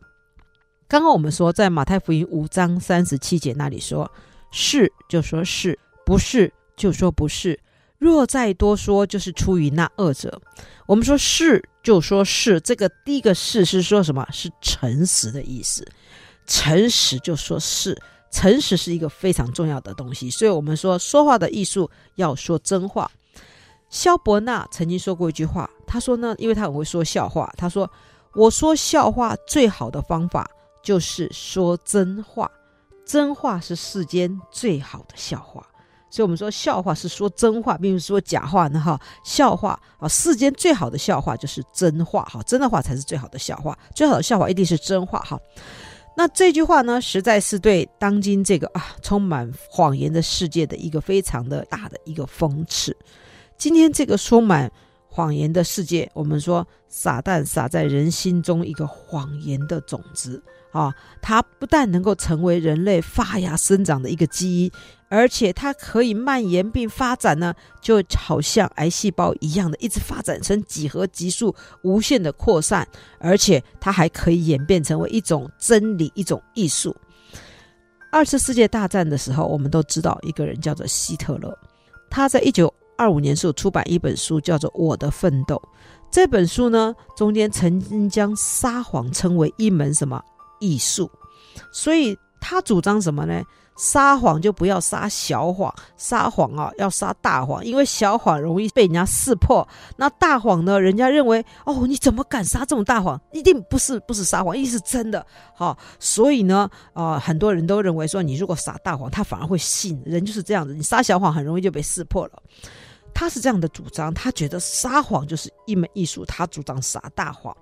[0.86, 4.08] 刚刚我们说在马太福音五章三十七节那里说，
[4.52, 7.58] 是就说是，不是就说不是。
[7.98, 10.40] 若再多说，就是出于那二者。
[10.86, 14.26] 我们说是就说是，这个第一个是是说什么？
[14.30, 15.86] 是诚实的意思。
[16.46, 17.96] 诚实就说是，
[18.30, 20.30] 诚实是一个非常重要的东西。
[20.30, 23.10] 所以我们说说话的艺术要说真话。
[23.88, 27.90] 萧伯纳曾经说过一句话，他说呢，因为他很会说笑话，他说
[28.34, 30.48] ：“我说笑话最好的方法
[30.82, 32.50] 就是说真话，
[33.06, 35.66] 真话是世间最好的笑话。”
[36.16, 38.98] 所以我们说笑话是说真话，并不是说假话呢哈。
[39.22, 45.38] 笑话啊，世间最好的笑话就是真话哈，真的话才是最好的笑话，最好的笑话一定是真话哈。
[46.16, 52.96] 那这句话呢，实在是对当今这个啊充满谎言的世界的一个非常的大的一个讽刺。
[53.58, 54.72] 今天这个充满
[55.10, 60.42] 谎言的世界，我们说撒旦撒在人心中一个谎言的种子。
[60.72, 64.70] 啊，它不但能够成为人类发芽生长的一个基因，
[65.08, 72.86] 而且它可以蔓延并发展呢，就好像癌细胞一样的，一直发展成几何级数无限的扩散，
[73.18, 76.94] 而且它还可以演变成为一种真理，一种艺术。
[78.10, 81.56] 二次世界大战的时候，我们都知道一个人叫做希特勒，
[82.10, 85.56] 他在一九二五年时候出版一本书，叫做《我的奋斗》。
[86.10, 90.22] 这本书呢，中间曾经将撒谎称为一门什么？
[90.60, 91.10] 艺术，
[91.70, 93.42] 所以他主张什么呢？
[93.76, 99.66] 撒谎就不要撒小谎，撒谎啊要撒大谎，因为小谎容易被人家识破。
[99.96, 100.80] 那大谎呢？
[100.80, 103.20] 人家认为哦，你怎么敢撒这种大谎？
[103.32, 105.24] 一定不是不是撒谎，一定是真的。
[105.54, 110.02] 好、所以呢，啊、呃，很多人都认为说，你如果撒大谎，他反而会信。
[110.04, 112.42] 人就是这样子，你撒小谎很容易就被识破了。
[113.12, 117.56] 他是这样的主张，他觉得撒谎就是一门艺术，他主张撒大谎。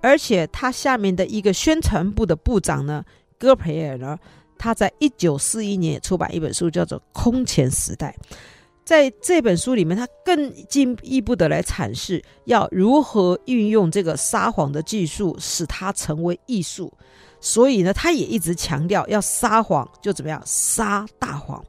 [0.00, 3.04] 而且他下面的一个宣传部的部长呢，
[3.38, 4.16] 戈培尔呢，
[4.58, 8.14] 他在一九四一年也出版一本书，叫做《空前时代》。
[8.84, 16.90] 在这本书里面，他更进一步的来阐释要如何运用这个撒谎的技术，使它成为艺术。
[17.40, 21.62] 所以呢，他也一直强调要撒谎就怎么样撒大谎。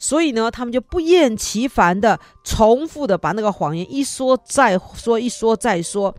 [0.00, 6.14] 所以呢，他们就不厌其烦的重复的把那个谎言一说再说，一说再说。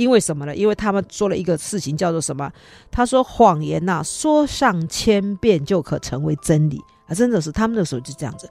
[0.00, 0.56] 因为什么呢？
[0.56, 2.50] 因为他们说了一个事情，叫做什么？
[2.90, 7.12] 他说谎言呐、说上千遍就可成为真理啊！
[7.14, 8.50] 真的是他们那时候就这样子。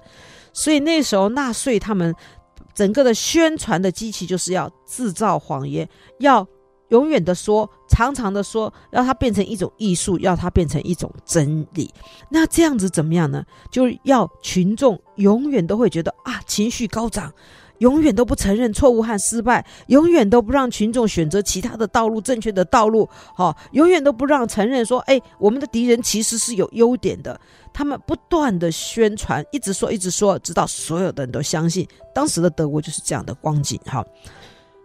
[0.53, 2.13] 所以那时候纳粹他们
[2.75, 5.89] 整个的宣传的机器就是要制造谎言，
[6.19, 6.47] 要
[6.89, 11.91] 永远的说，常常的说，要它变成一种艺术，要它变成一种真理。
[12.29, 13.43] 那这样子怎么样呢？
[13.71, 17.33] 就要群众永远都会觉得啊，情绪高涨。
[17.79, 23.09] 永远都不承认错误和失败，永远都不让群众选择其他的道路，正确的道路。
[23.35, 27.39] 好，永远都不让承认说，哎，我们的敌人其实是有优点的。
[27.73, 31.87] 他们不断的宣传，一直说，一直说，直到所有的人都相信。
[32.13, 33.79] 当时的德国就是这样的光景。
[33.85, 34.05] 哈，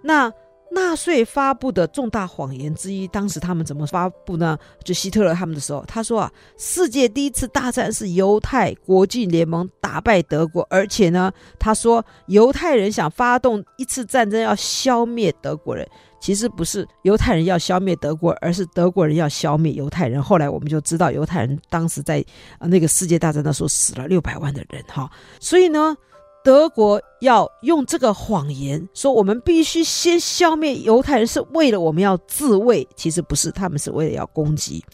[0.02, 0.32] 那。
[0.74, 4.58] 纳粹发布的重大谎言之一，当时他们怎么发布呢？
[4.82, 15.88] 就希特勒他们的时候，他说啊，世界第一次大战是犹太国际联盟打败德国，而且呢，他说犹太人想发动一次战争要消灭德国人，
[16.20, 20.22] 其实不是犹太人要消灭德国，而是德国人要消灭犹太人。
[20.22, 22.24] 后来我们就知道，犹太人当时在
[22.58, 25.10] 那个世界大战的时候死了六百万的人哈，
[25.40, 25.96] 所以呢。
[26.44, 32.86] 德国要用这个谎言说，我们必须先消灭犹太人，是为了我们要自卫。
[32.94, 34.84] 其实不是，他们是为了要攻击。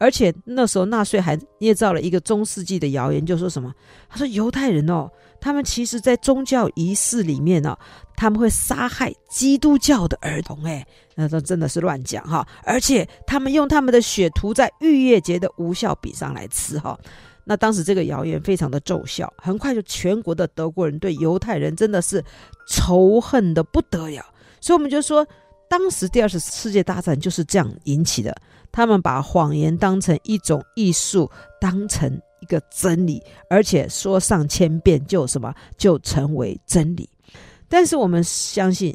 [0.00, 3.72] 而且那时候纳粹还捏造了一个中世纪的谣言，就说什么？
[4.08, 7.78] 他说犹太人哦，他们其实在宗教仪式里面呢、哦，
[8.14, 10.62] 他们会杀害基督教的儿童。
[10.62, 10.86] 哎，
[11.16, 12.46] 那都真的是乱讲哈！
[12.62, 16.96] 而且他们用他们的血涂在逾越节的无效饼上来吃哈。
[17.48, 22.22] 那当时这个谣言非常的奏效，很快就全国的德国人对犹太人真的是
[22.68, 24.22] 仇恨的不得了。
[24.60, 25.26] 所以我们就说，
[25.66, 28.36] 当时第二次世界大战就是这样引起的。
[28.70, 37.08] 他们把谎言当成一种艺术，当成一个真理，而且说上千遍就什么就成为真理。
[37.66, 38.94] 但是我们相信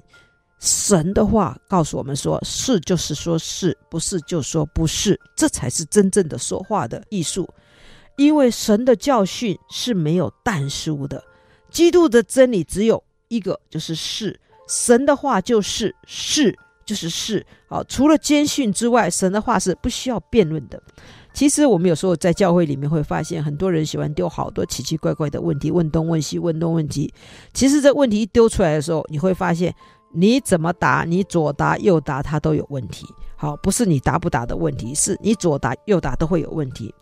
[0.60, 7.50] 神的话告诉我们说，是就是说是，不是就说不是，这才是真正的说话的艺术。
[8.16, 11.24] 因为神的教训是没有但书的，
[11.70, 14.40] 基督的真理只有一个，就是是。
[14.68, 17.46] 神的话就是是，就是是。
[17.68, 20.82] 好，除了坚信之外，神的话是不需要辩论的。
[21.34, 27.12] 其实我们有时候在教会里面会发现，很多人喜欢丢好多奇奇怪怪的问题，问东问西，问东问西。
[27.54, 29.74] 其实这问题一丢出来的时候，你会发现，
[30.14, 33.06] 你怎么答，你左答右答，它都有问题。
[33.36, 36.94] 好，不是你答不答的问题，是你左答右答都会有问题。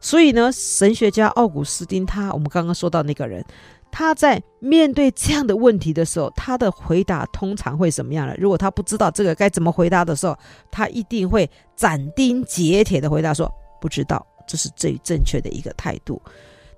[0.00, 3.44] 所以呢，神学家奥古斯丁他，我们刚刚说到那个人，
[3.92, 8.34] 他在面对这样的问题的时候，他的回答通常会什么样呢？
[8.38, 10.34] 如果他不知道这个该怎么回答的时候，
[10.70, 16.20] 他一定会斩钉截铁的回答说：“不知道。”这是最正确的一个态度。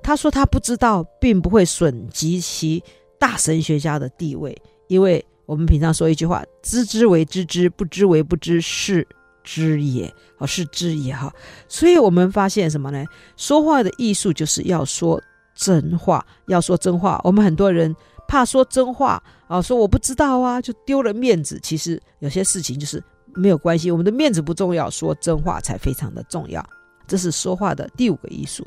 [0.02, 2.82] 他说他不知道，并不会损及其
[3.18, 4.54] 大神学家的地位，
[4.88, 9.06] 因为我们平常说一句话：“知之为知之，不知为不知，是。”
[9.44, 11.32] 知也，哦，是知也哈，
[11.68, 13.04] 所以我们发现什么呢？
[13.36, 15.20] 说话的艺术就是要说
[15.54, 17.20] 真话，要说真话。
[17.24, 17.94] 我们很多人
[18.26, 21.58] 怕说真话啊，说我不知道啊，就丢了面子。
[21.62, 23.02] 其实有些事情就是
[23.34, 26.64] 没有关系，我们的面子不重要，说真话才非常的重要。
[27.06, 28.66] 这是说话的第五个艺术。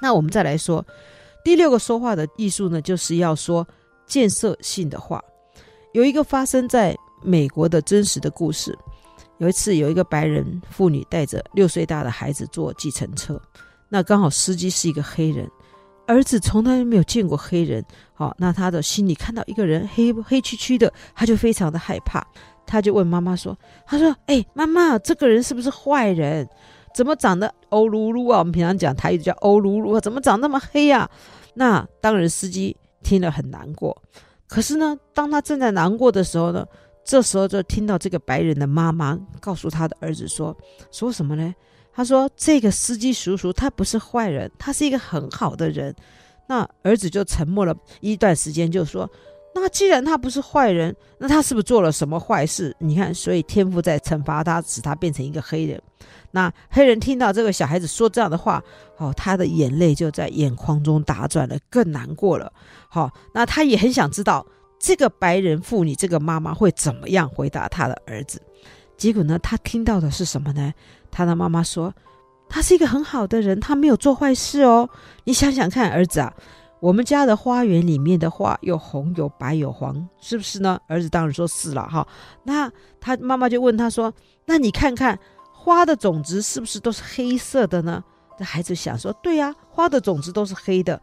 [0.00, 0.84] 那我们再来说
[1.44, 3.66] 第六个说话的艺术呢，就是要说
[4.06, 5.22] 建设性的话。
[5.92, 8.76] 有一个发生在美国的真实的故事。
[9.40, 13.40] 有一次，有一个白人妇女带着六岁大的孩子坐计程车，
[13.88, 15.50] 那刚好司机是一个黑人，
[16.06, 17.82] 儿子从来没有见过黑人，
[18.12, 22.22] 好，那他的心里看到一个人黑黑黢黢的，他就非常的害怕，
[22.66, 26.46] 他就问妈妈说：“他说，哎，妈妈，这个人是不是坏人？
[26.94, 28.40] 怎么长得欧噜噜啊？
[28.40, 31.08] 我们平常讲台语叫欧噜噜啊，怎么长那么黑啊？”
[31.54, 33.96] 那当然，司机听了很难过，
[34.46, 36.66] 可是呢，当他正在难过的时候呢，
[37.04, 40.56] 这时候就听到这个白人的妈妈告诉他的儿子说
[40.92, 41.54] ：“说什么呢？
[41.92, 45.94] 他说这个司机叔叔他不是坏人，他是一个很好的人。”
[46.46, 49.08] 那儿子就沉默了一段时间，就说
[49.54, 52.74] ：“那既然他不是坏人，那他是不是做了什么坏事？
[52.80, 55.80] 你看，所以天父在惩罚他，使他变成一个黑人。”
[56.32, 58.62] 那黑人听到这个小孩子说这样的话，
[58.98, 62.52] 哦，他的眼泪就在眼眶中打转了，更难过了。
[62.88, 64.46] 好，那他也很想知道。
[64.80, 68.42] 这个白人妇女这个妈妈会怎么样回答她的儿子。
[68.96, 70.72] 结果呢，她听到的是什么呢？
[71.10, 71.94] 她的妈妈说
[72.48, 74.88] ：“他是一个很好的人，他没有做坏事哦。
[75.24, 76.34] 你想想看，儿子啊，
[76.80, 82.06] 我们家的花园里面的花有红有白有黄，是不是呢？”儿子当然说是了哈。
[82.42, 82.68] 那
[83.00, 84.12] 他妈妈就问他说
[84.46, 85.18] ：“那你看看
[85.52, 88.02] 花的种子是不是都是黑色的呢？”
[88.38, 91.00] 这孩子想说：“对呀，花的种子都是黑的。”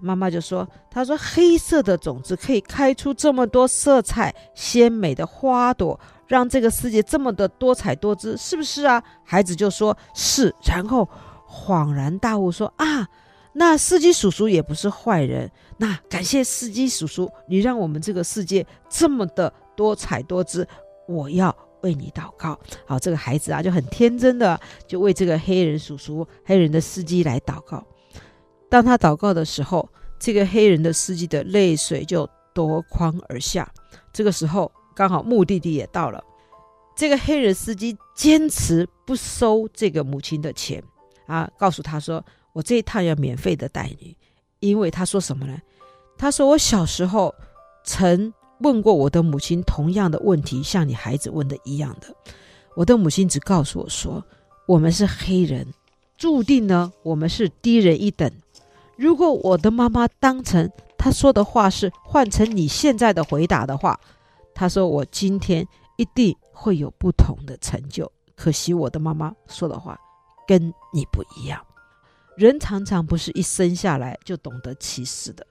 [0.00, 9.02] 妈妈就说：“他说黑色的种子可以开出这么多色彩鲜美的花朵。”让这个世界这么的多彩多姿，是不是啊？
[9.24, 11.06] 孩子就说是，然后
[11.46, 13.06] 恍然大悟说啊，
[13.52, 15.50] 那司机叔叔也不是坏人。
[15.76, 20.66] 那感谢司机叔叔，你让我们这个世界这么的多彩多姿，
[21.06, 22.58] 我要为你祷告。
[22.86, 27.84] 好，这个孩子啊就很天真的就为这个黑人叔叔、黑人的司机来祷告。
[28.74, 33.72] 当他祷告的时候，这个黑人的司机的泪水就夺眶而下。
[34.12, 34.72] 这个时候。
[34.96, 36.22] 刚好目的地也到了，
[36.96, 40.80] 这个黑人司机坚持不收这个母亲的钱
[41.26, 44.16] 啊，告诉他说：“我这一趟要免费的带你。”
[44.60, 45.58] 因为他说什么呢？
[46.16, 47.34] 他说：“我小时候
[47.84, 52.14] 曾问过我的母亲同样的问题，像你孩子问的一样的。
[52.76, 54.24] 我的母亲只告诉我说，
[54.68, 55.66] 我们是黑人，
[56.16, 58.30] 注定呢我们是低人一等。
[58.96, 63.98] 如果我的妈妈当成她说的话是换成你现在的回答的话。”
[64.54, 65.66] 她说：“我今天
[65.96, 68.10] 一定会有不同的成就。
[68.36, 69.98] 可惜我的妈妈说的话
[70.46, 71.60] 跟你不一样。
[72.36, 75.46] 人常常不是一生下来就懂得歧视的，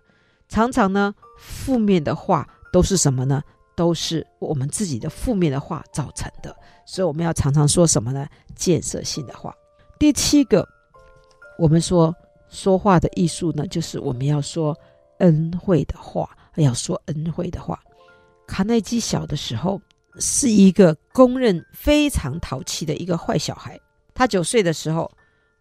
[0.48, 3.42] 常常呢，负面的话都是什么呢？
[3.76, 6.56] 都是我们自己的负面的话造成的。
[6.86, 8.28] 所以我们要常常说什么呢？
[8.56, 9.54] 建设性的话。
[9.98, 10.68] 第七个，
[11.58, 12.14] 我们说
[12.54, 14.78] 说话的艺术呢，就是我们要说
[15.18, 17.78] 恩惠的话，要说恩惠的话。”
[18.46, 19.82] 卡内基小的时候
[20.20, 23.80] 是一个公认非常淘气的一个坏小孩。
[24.14, 25.12] 他九岁的时候，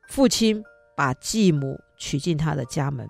[0.09, 0.63] 父亲
[0.95, 3.09] 把继母娶进他的家门。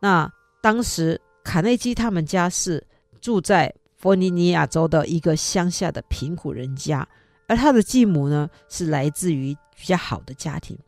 [0.00, 0.30] 那
[0.62, 2.82] 当时卡内基他们家是
[3.20, 7.06] 住在弗吉尼亚州的一个乡下的贫苦人家，
[7.46, 10.78] 而他的继母呢是来自于比较好的家庭。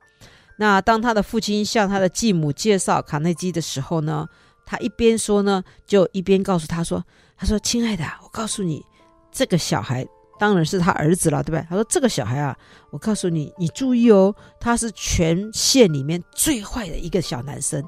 [0.56, 4.28] 那当他的父亲向他的继母介绍卡内基的时候呢，
[4.64, 7.04] 他一边说呢，就一边告诉他说。
[7.36, 8.80] 他说：“亲爱的，我告诉你，
[9.32, 10.06] 这个小孩
[10.38, 12.56] 当然是他儿子了，对不对？”他说：“这个小孩啊，
[12.90, 17.84] 我告诉你，你注意哦，他是全县里面最坏的一个小男生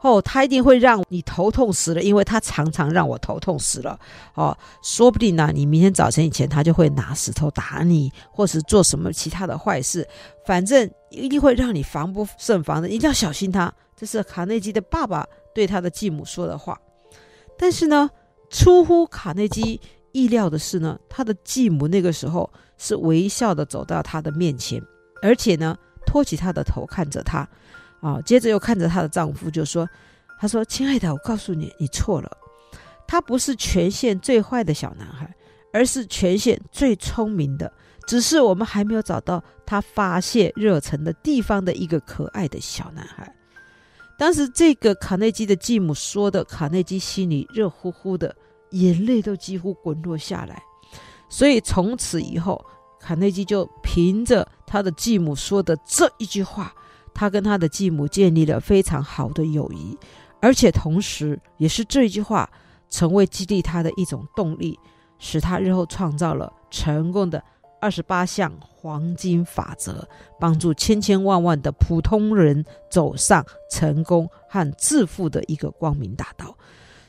[0.00, 3.98] 哦，他一定会让你头痛死了，因为他常常让我头痛死了
[4.34, 4.56] 哦。
[4.82, 10.06] 说不定呢，你明天早晨以前，他就会拿石头打你，或是做什么其他的坏事，
[10.46, 16.78] 反正一定会让你防不胜防的，一定要小心他。”这是卡内基的爸爸对他的继母说的话，
[17.58, 18.10] 但是呢。
[18.52, 19.80] 出乎卡内基
[20.10, 24.82] 意料的是呢，他的继母那个时候是微笑的走到他的面前，
[25.22, 27.48] 而且呢，托起他的头看着他，
[28.00, 29.88] 啊，接着又看着她的丈夫，就说
[30.40, 32.30] ：“他说，亲爱的，我告诉你，你错了，
[33.06, 35.32] 他不是全县最坏的小男孩，
[35.72, 37.70] 而是全县最聪明的，
[38.06, 43.30] 只是我们还没有找到他发泄热忱的地方的一个可爱的小男孩。”
[44.18, 48.34] 当时这个卡内基的继母说的，卡内基心里热乎乎的，
[48.70, 50.62] 眼泪都几乎滚落下来。
[51.30, 52.62] 所以从此以后，
[53.00, 56.74] 卡内基就凭着他的继母说的这一句话，
[57.20, 59.94] 他跟他的继母建立了非常好的友谊，
[60.40, 62.48] 而且同时也是这句话
[62.88, 64.78] 成为激励他的一种动力，
[65.18, 67.44] 使他日后创造了成功的。
[67.78, 70.08] 二十八项黄金法则，
[70.38, 76.56] 帮助千千万万的普通人走上成功和致富的一个光明大道。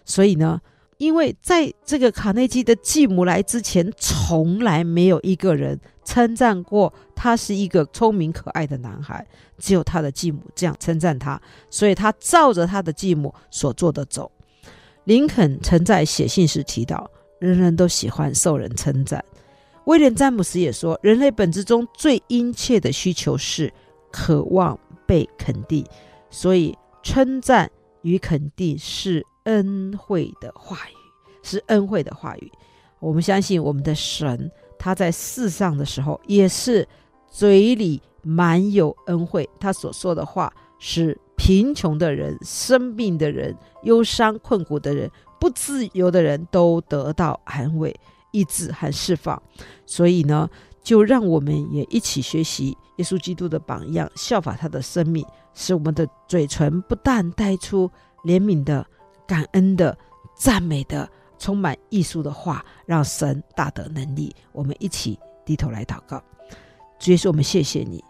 [0.03, 0.59] 所以呢，
[1.01, 9.25] 因为在这个卡内基的继母来之前，从来没有一个人称赞过他是一个聪明可爱的男孩，
[9.57, 11.41] 只有他的继母这样称赞他，
[11.71, 14.31] 所以他照着他的继母所做的走。
[15.05, 19.25] 林肯曾在写信时提到，人人都喜欢受人称赞。
[19.85, 23.73] 威廉·詹姆斯也说，人类本质中最殷切的需求是
[24.11, 25.83] 渴望被肯定，
[26.29, 27.71] 所以称赞
[28.03, 30.95] 与肯定是恩惠的话语，
[31.43, 32.51] 是恩惠的话语。
[32.99, 36.87] 我们相信我们的神，他在世上的时候也是
[37.29, 47.95] 嘴里满有恩惠，他所说的话使贫穷的人、生病的人、忧伤困苦的人、不自由的人都得到安慰。
[48.33, 49.43] 医治和释放，
[49.85, 50.49] 所以呢，
[50.81, 57.91] 就让我们也一起学习耶稣基督的榜样，效法他的生命，使我们的嘴唇不但带出
[58.23, 58.87] 怜悯的、
[59.31, 59.97] 感恩的、
[60.35, 61.09] 赞美的，
[61.39, 64.35] 充满艺术的话，让神大得能力。
[64.51, 66.21] 我们一起低头来祷告。
[66.99, 68.03] 主耶稣，我们谢谢你，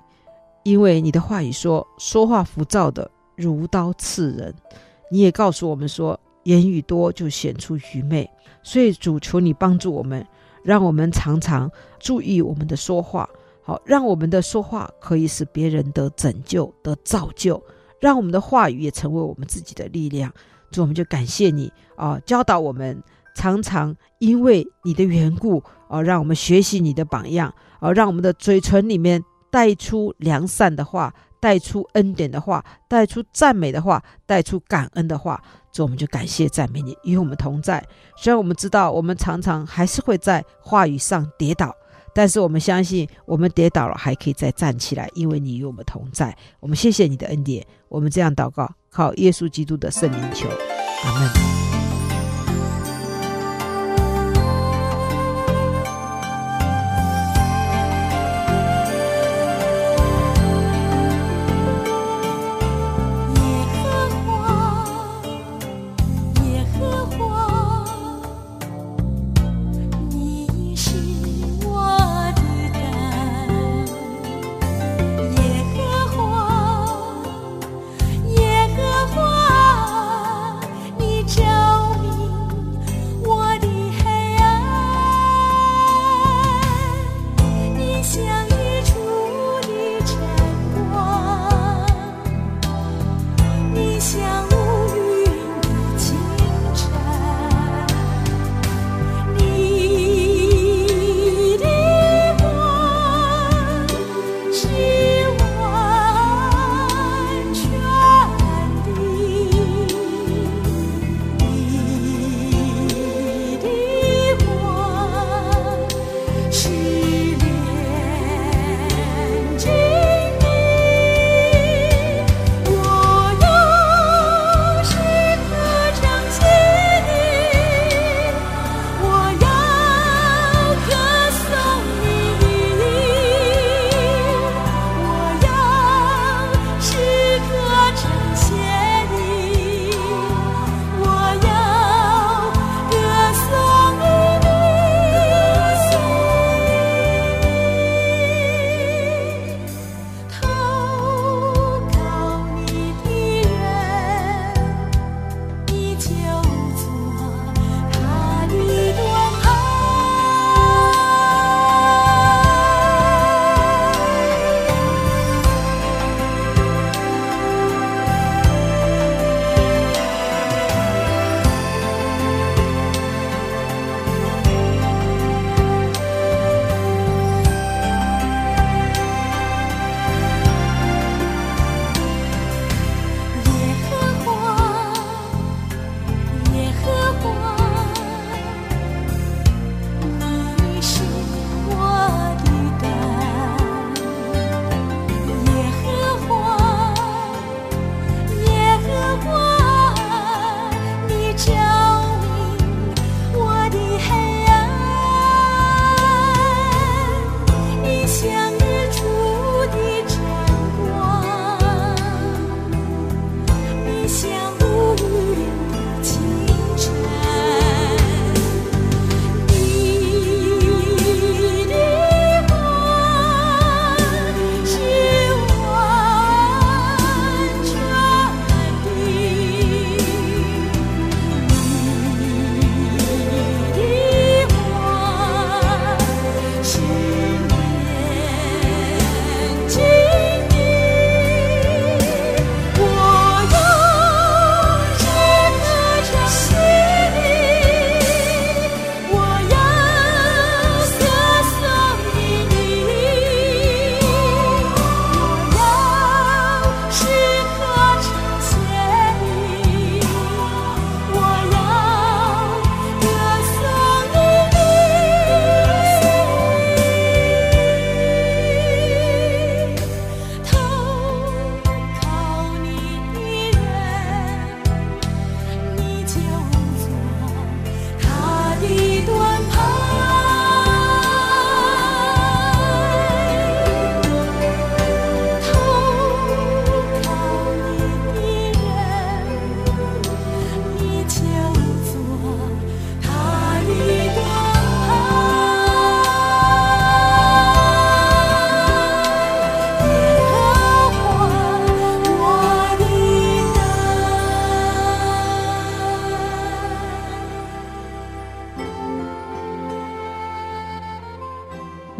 [0.63, 4.51] 因为你的话语说，说话浮躁的如刀刺人。
[5.11, 8.28] 你也告诉我们说，言语多就显出愚昧。
[8.63, 10.26] 所以主求你帮助我们，
[10.63, 11.69] 让我们常常
[11.99, 13.30] 注意我们的说话，
[13.61, 17.63] 好，让我们的说话可以使别人得拯救、得造就，
[17.99, 20.34] 让我们的话语也成为我们自己的力量。
[20.72, 23.01] 主，我们就感谢你啊，教导我们
[23.36, 35.41] 常常因为你的缘故啊，让我们学习你的榜样啊，让我们的嘴唇里面带出良善的话，带出恩典的话，带出赞美的话，带出感恩的话。
[35.72, 37.82] 主，我们就感谢赞美你，与我们同在。
[38.17, 41.74] 虽然我们知道我们常常还是会在话语上跌倒，
[42.13, 46.36] 但是我们相信，我们跌倒了还可以再站起来，因为你与我们同在。
[46.59, 48.69] 我们谢谢你的恩典，我们这样祷告。
[48.91, 51.80] 靠耶稣基督的圣灵求，阿门。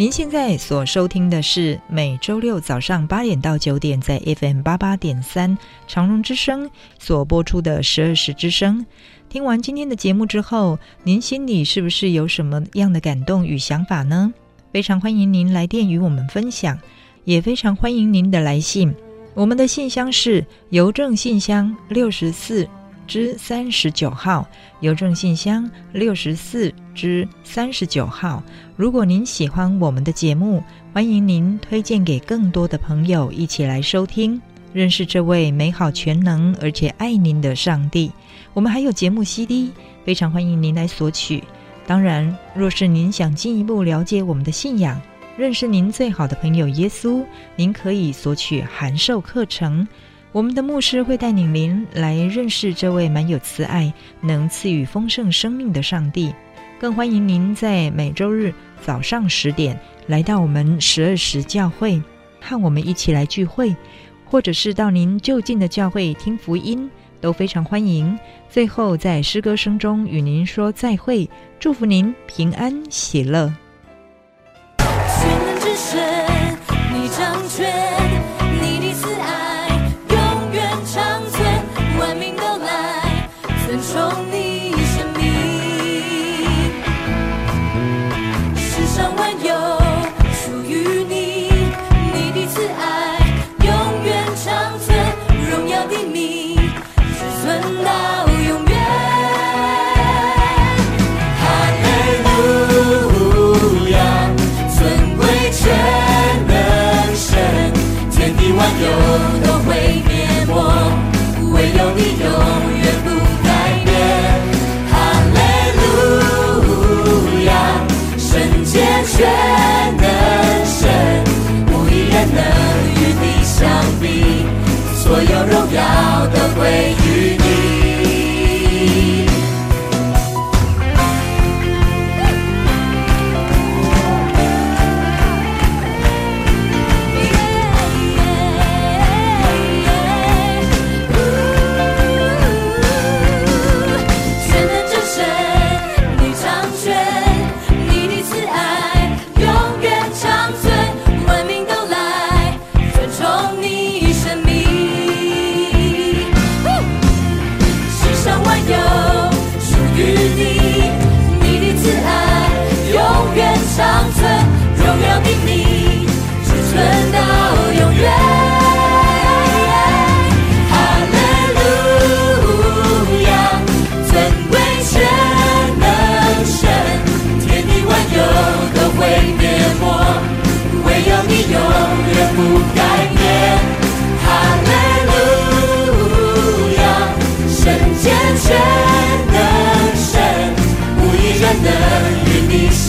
[0.02, 5.56] 您现在所收听的是每周六早上八点到九点，在 FM 八八点三
[5.88, 8.84] 长荣之声所播出的十二时之声。
[9.30, 14.34] 听完今天的节目之后，您心里是不是有什么样的感动与想法呢？
[14.74, 16.80] 非常欢迎您来电与我们分享，
[17.24, 18.92] 也非常欢迎您的来信。
[19.36, 22.68] 我们的信箱是邮政信箱六十四
[23.12, 24.48] 之三十九号，
[24.80, 28.42] 邮政信箱六十四之三十九号。
[28.78, 34.42] 如果您喜欢我们的节目，欢迎您推荐给更多的朋友一起来收听，
[34.72, 38.10] 认识这位美好全能而且爱您的上帝。
[38.54, 39.74] 我们还有节目 CD，
[40.06, 41.44] 非常欢迎您来索取。
[41.86, 45.02] 当然，若是您想进一步了解我们的信仰，
[45.36, 47.26] 认识您最好的朋友耶稣，
[47.58, 49.86] 您可以索取函授课程。
[50.32, 56.34] 我们的牧师会带领您来认识这位满有慈爱、能赐予丰盛生命的上帝。
[56.80, 59.78] 更欢迎您在每周日早上十点
[60.08, 62.02] 来到我们十二时教会，
[62.40, 63.76] 和我们一起来聚会，
[64.24, 68.18] 或者是到您就近的教会听福音，都非常欢迎。
[68.50, 71.30] 最后，在诗歌声中与您说再会，
[71.60, 73.54] 祝福您平安喜乐。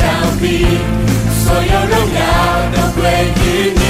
[0.03, 0.67] 到底
[1.45, 2.23] 所有荣耀
[2.75, 3.03] 都会
[3.37, 3.82] 与你。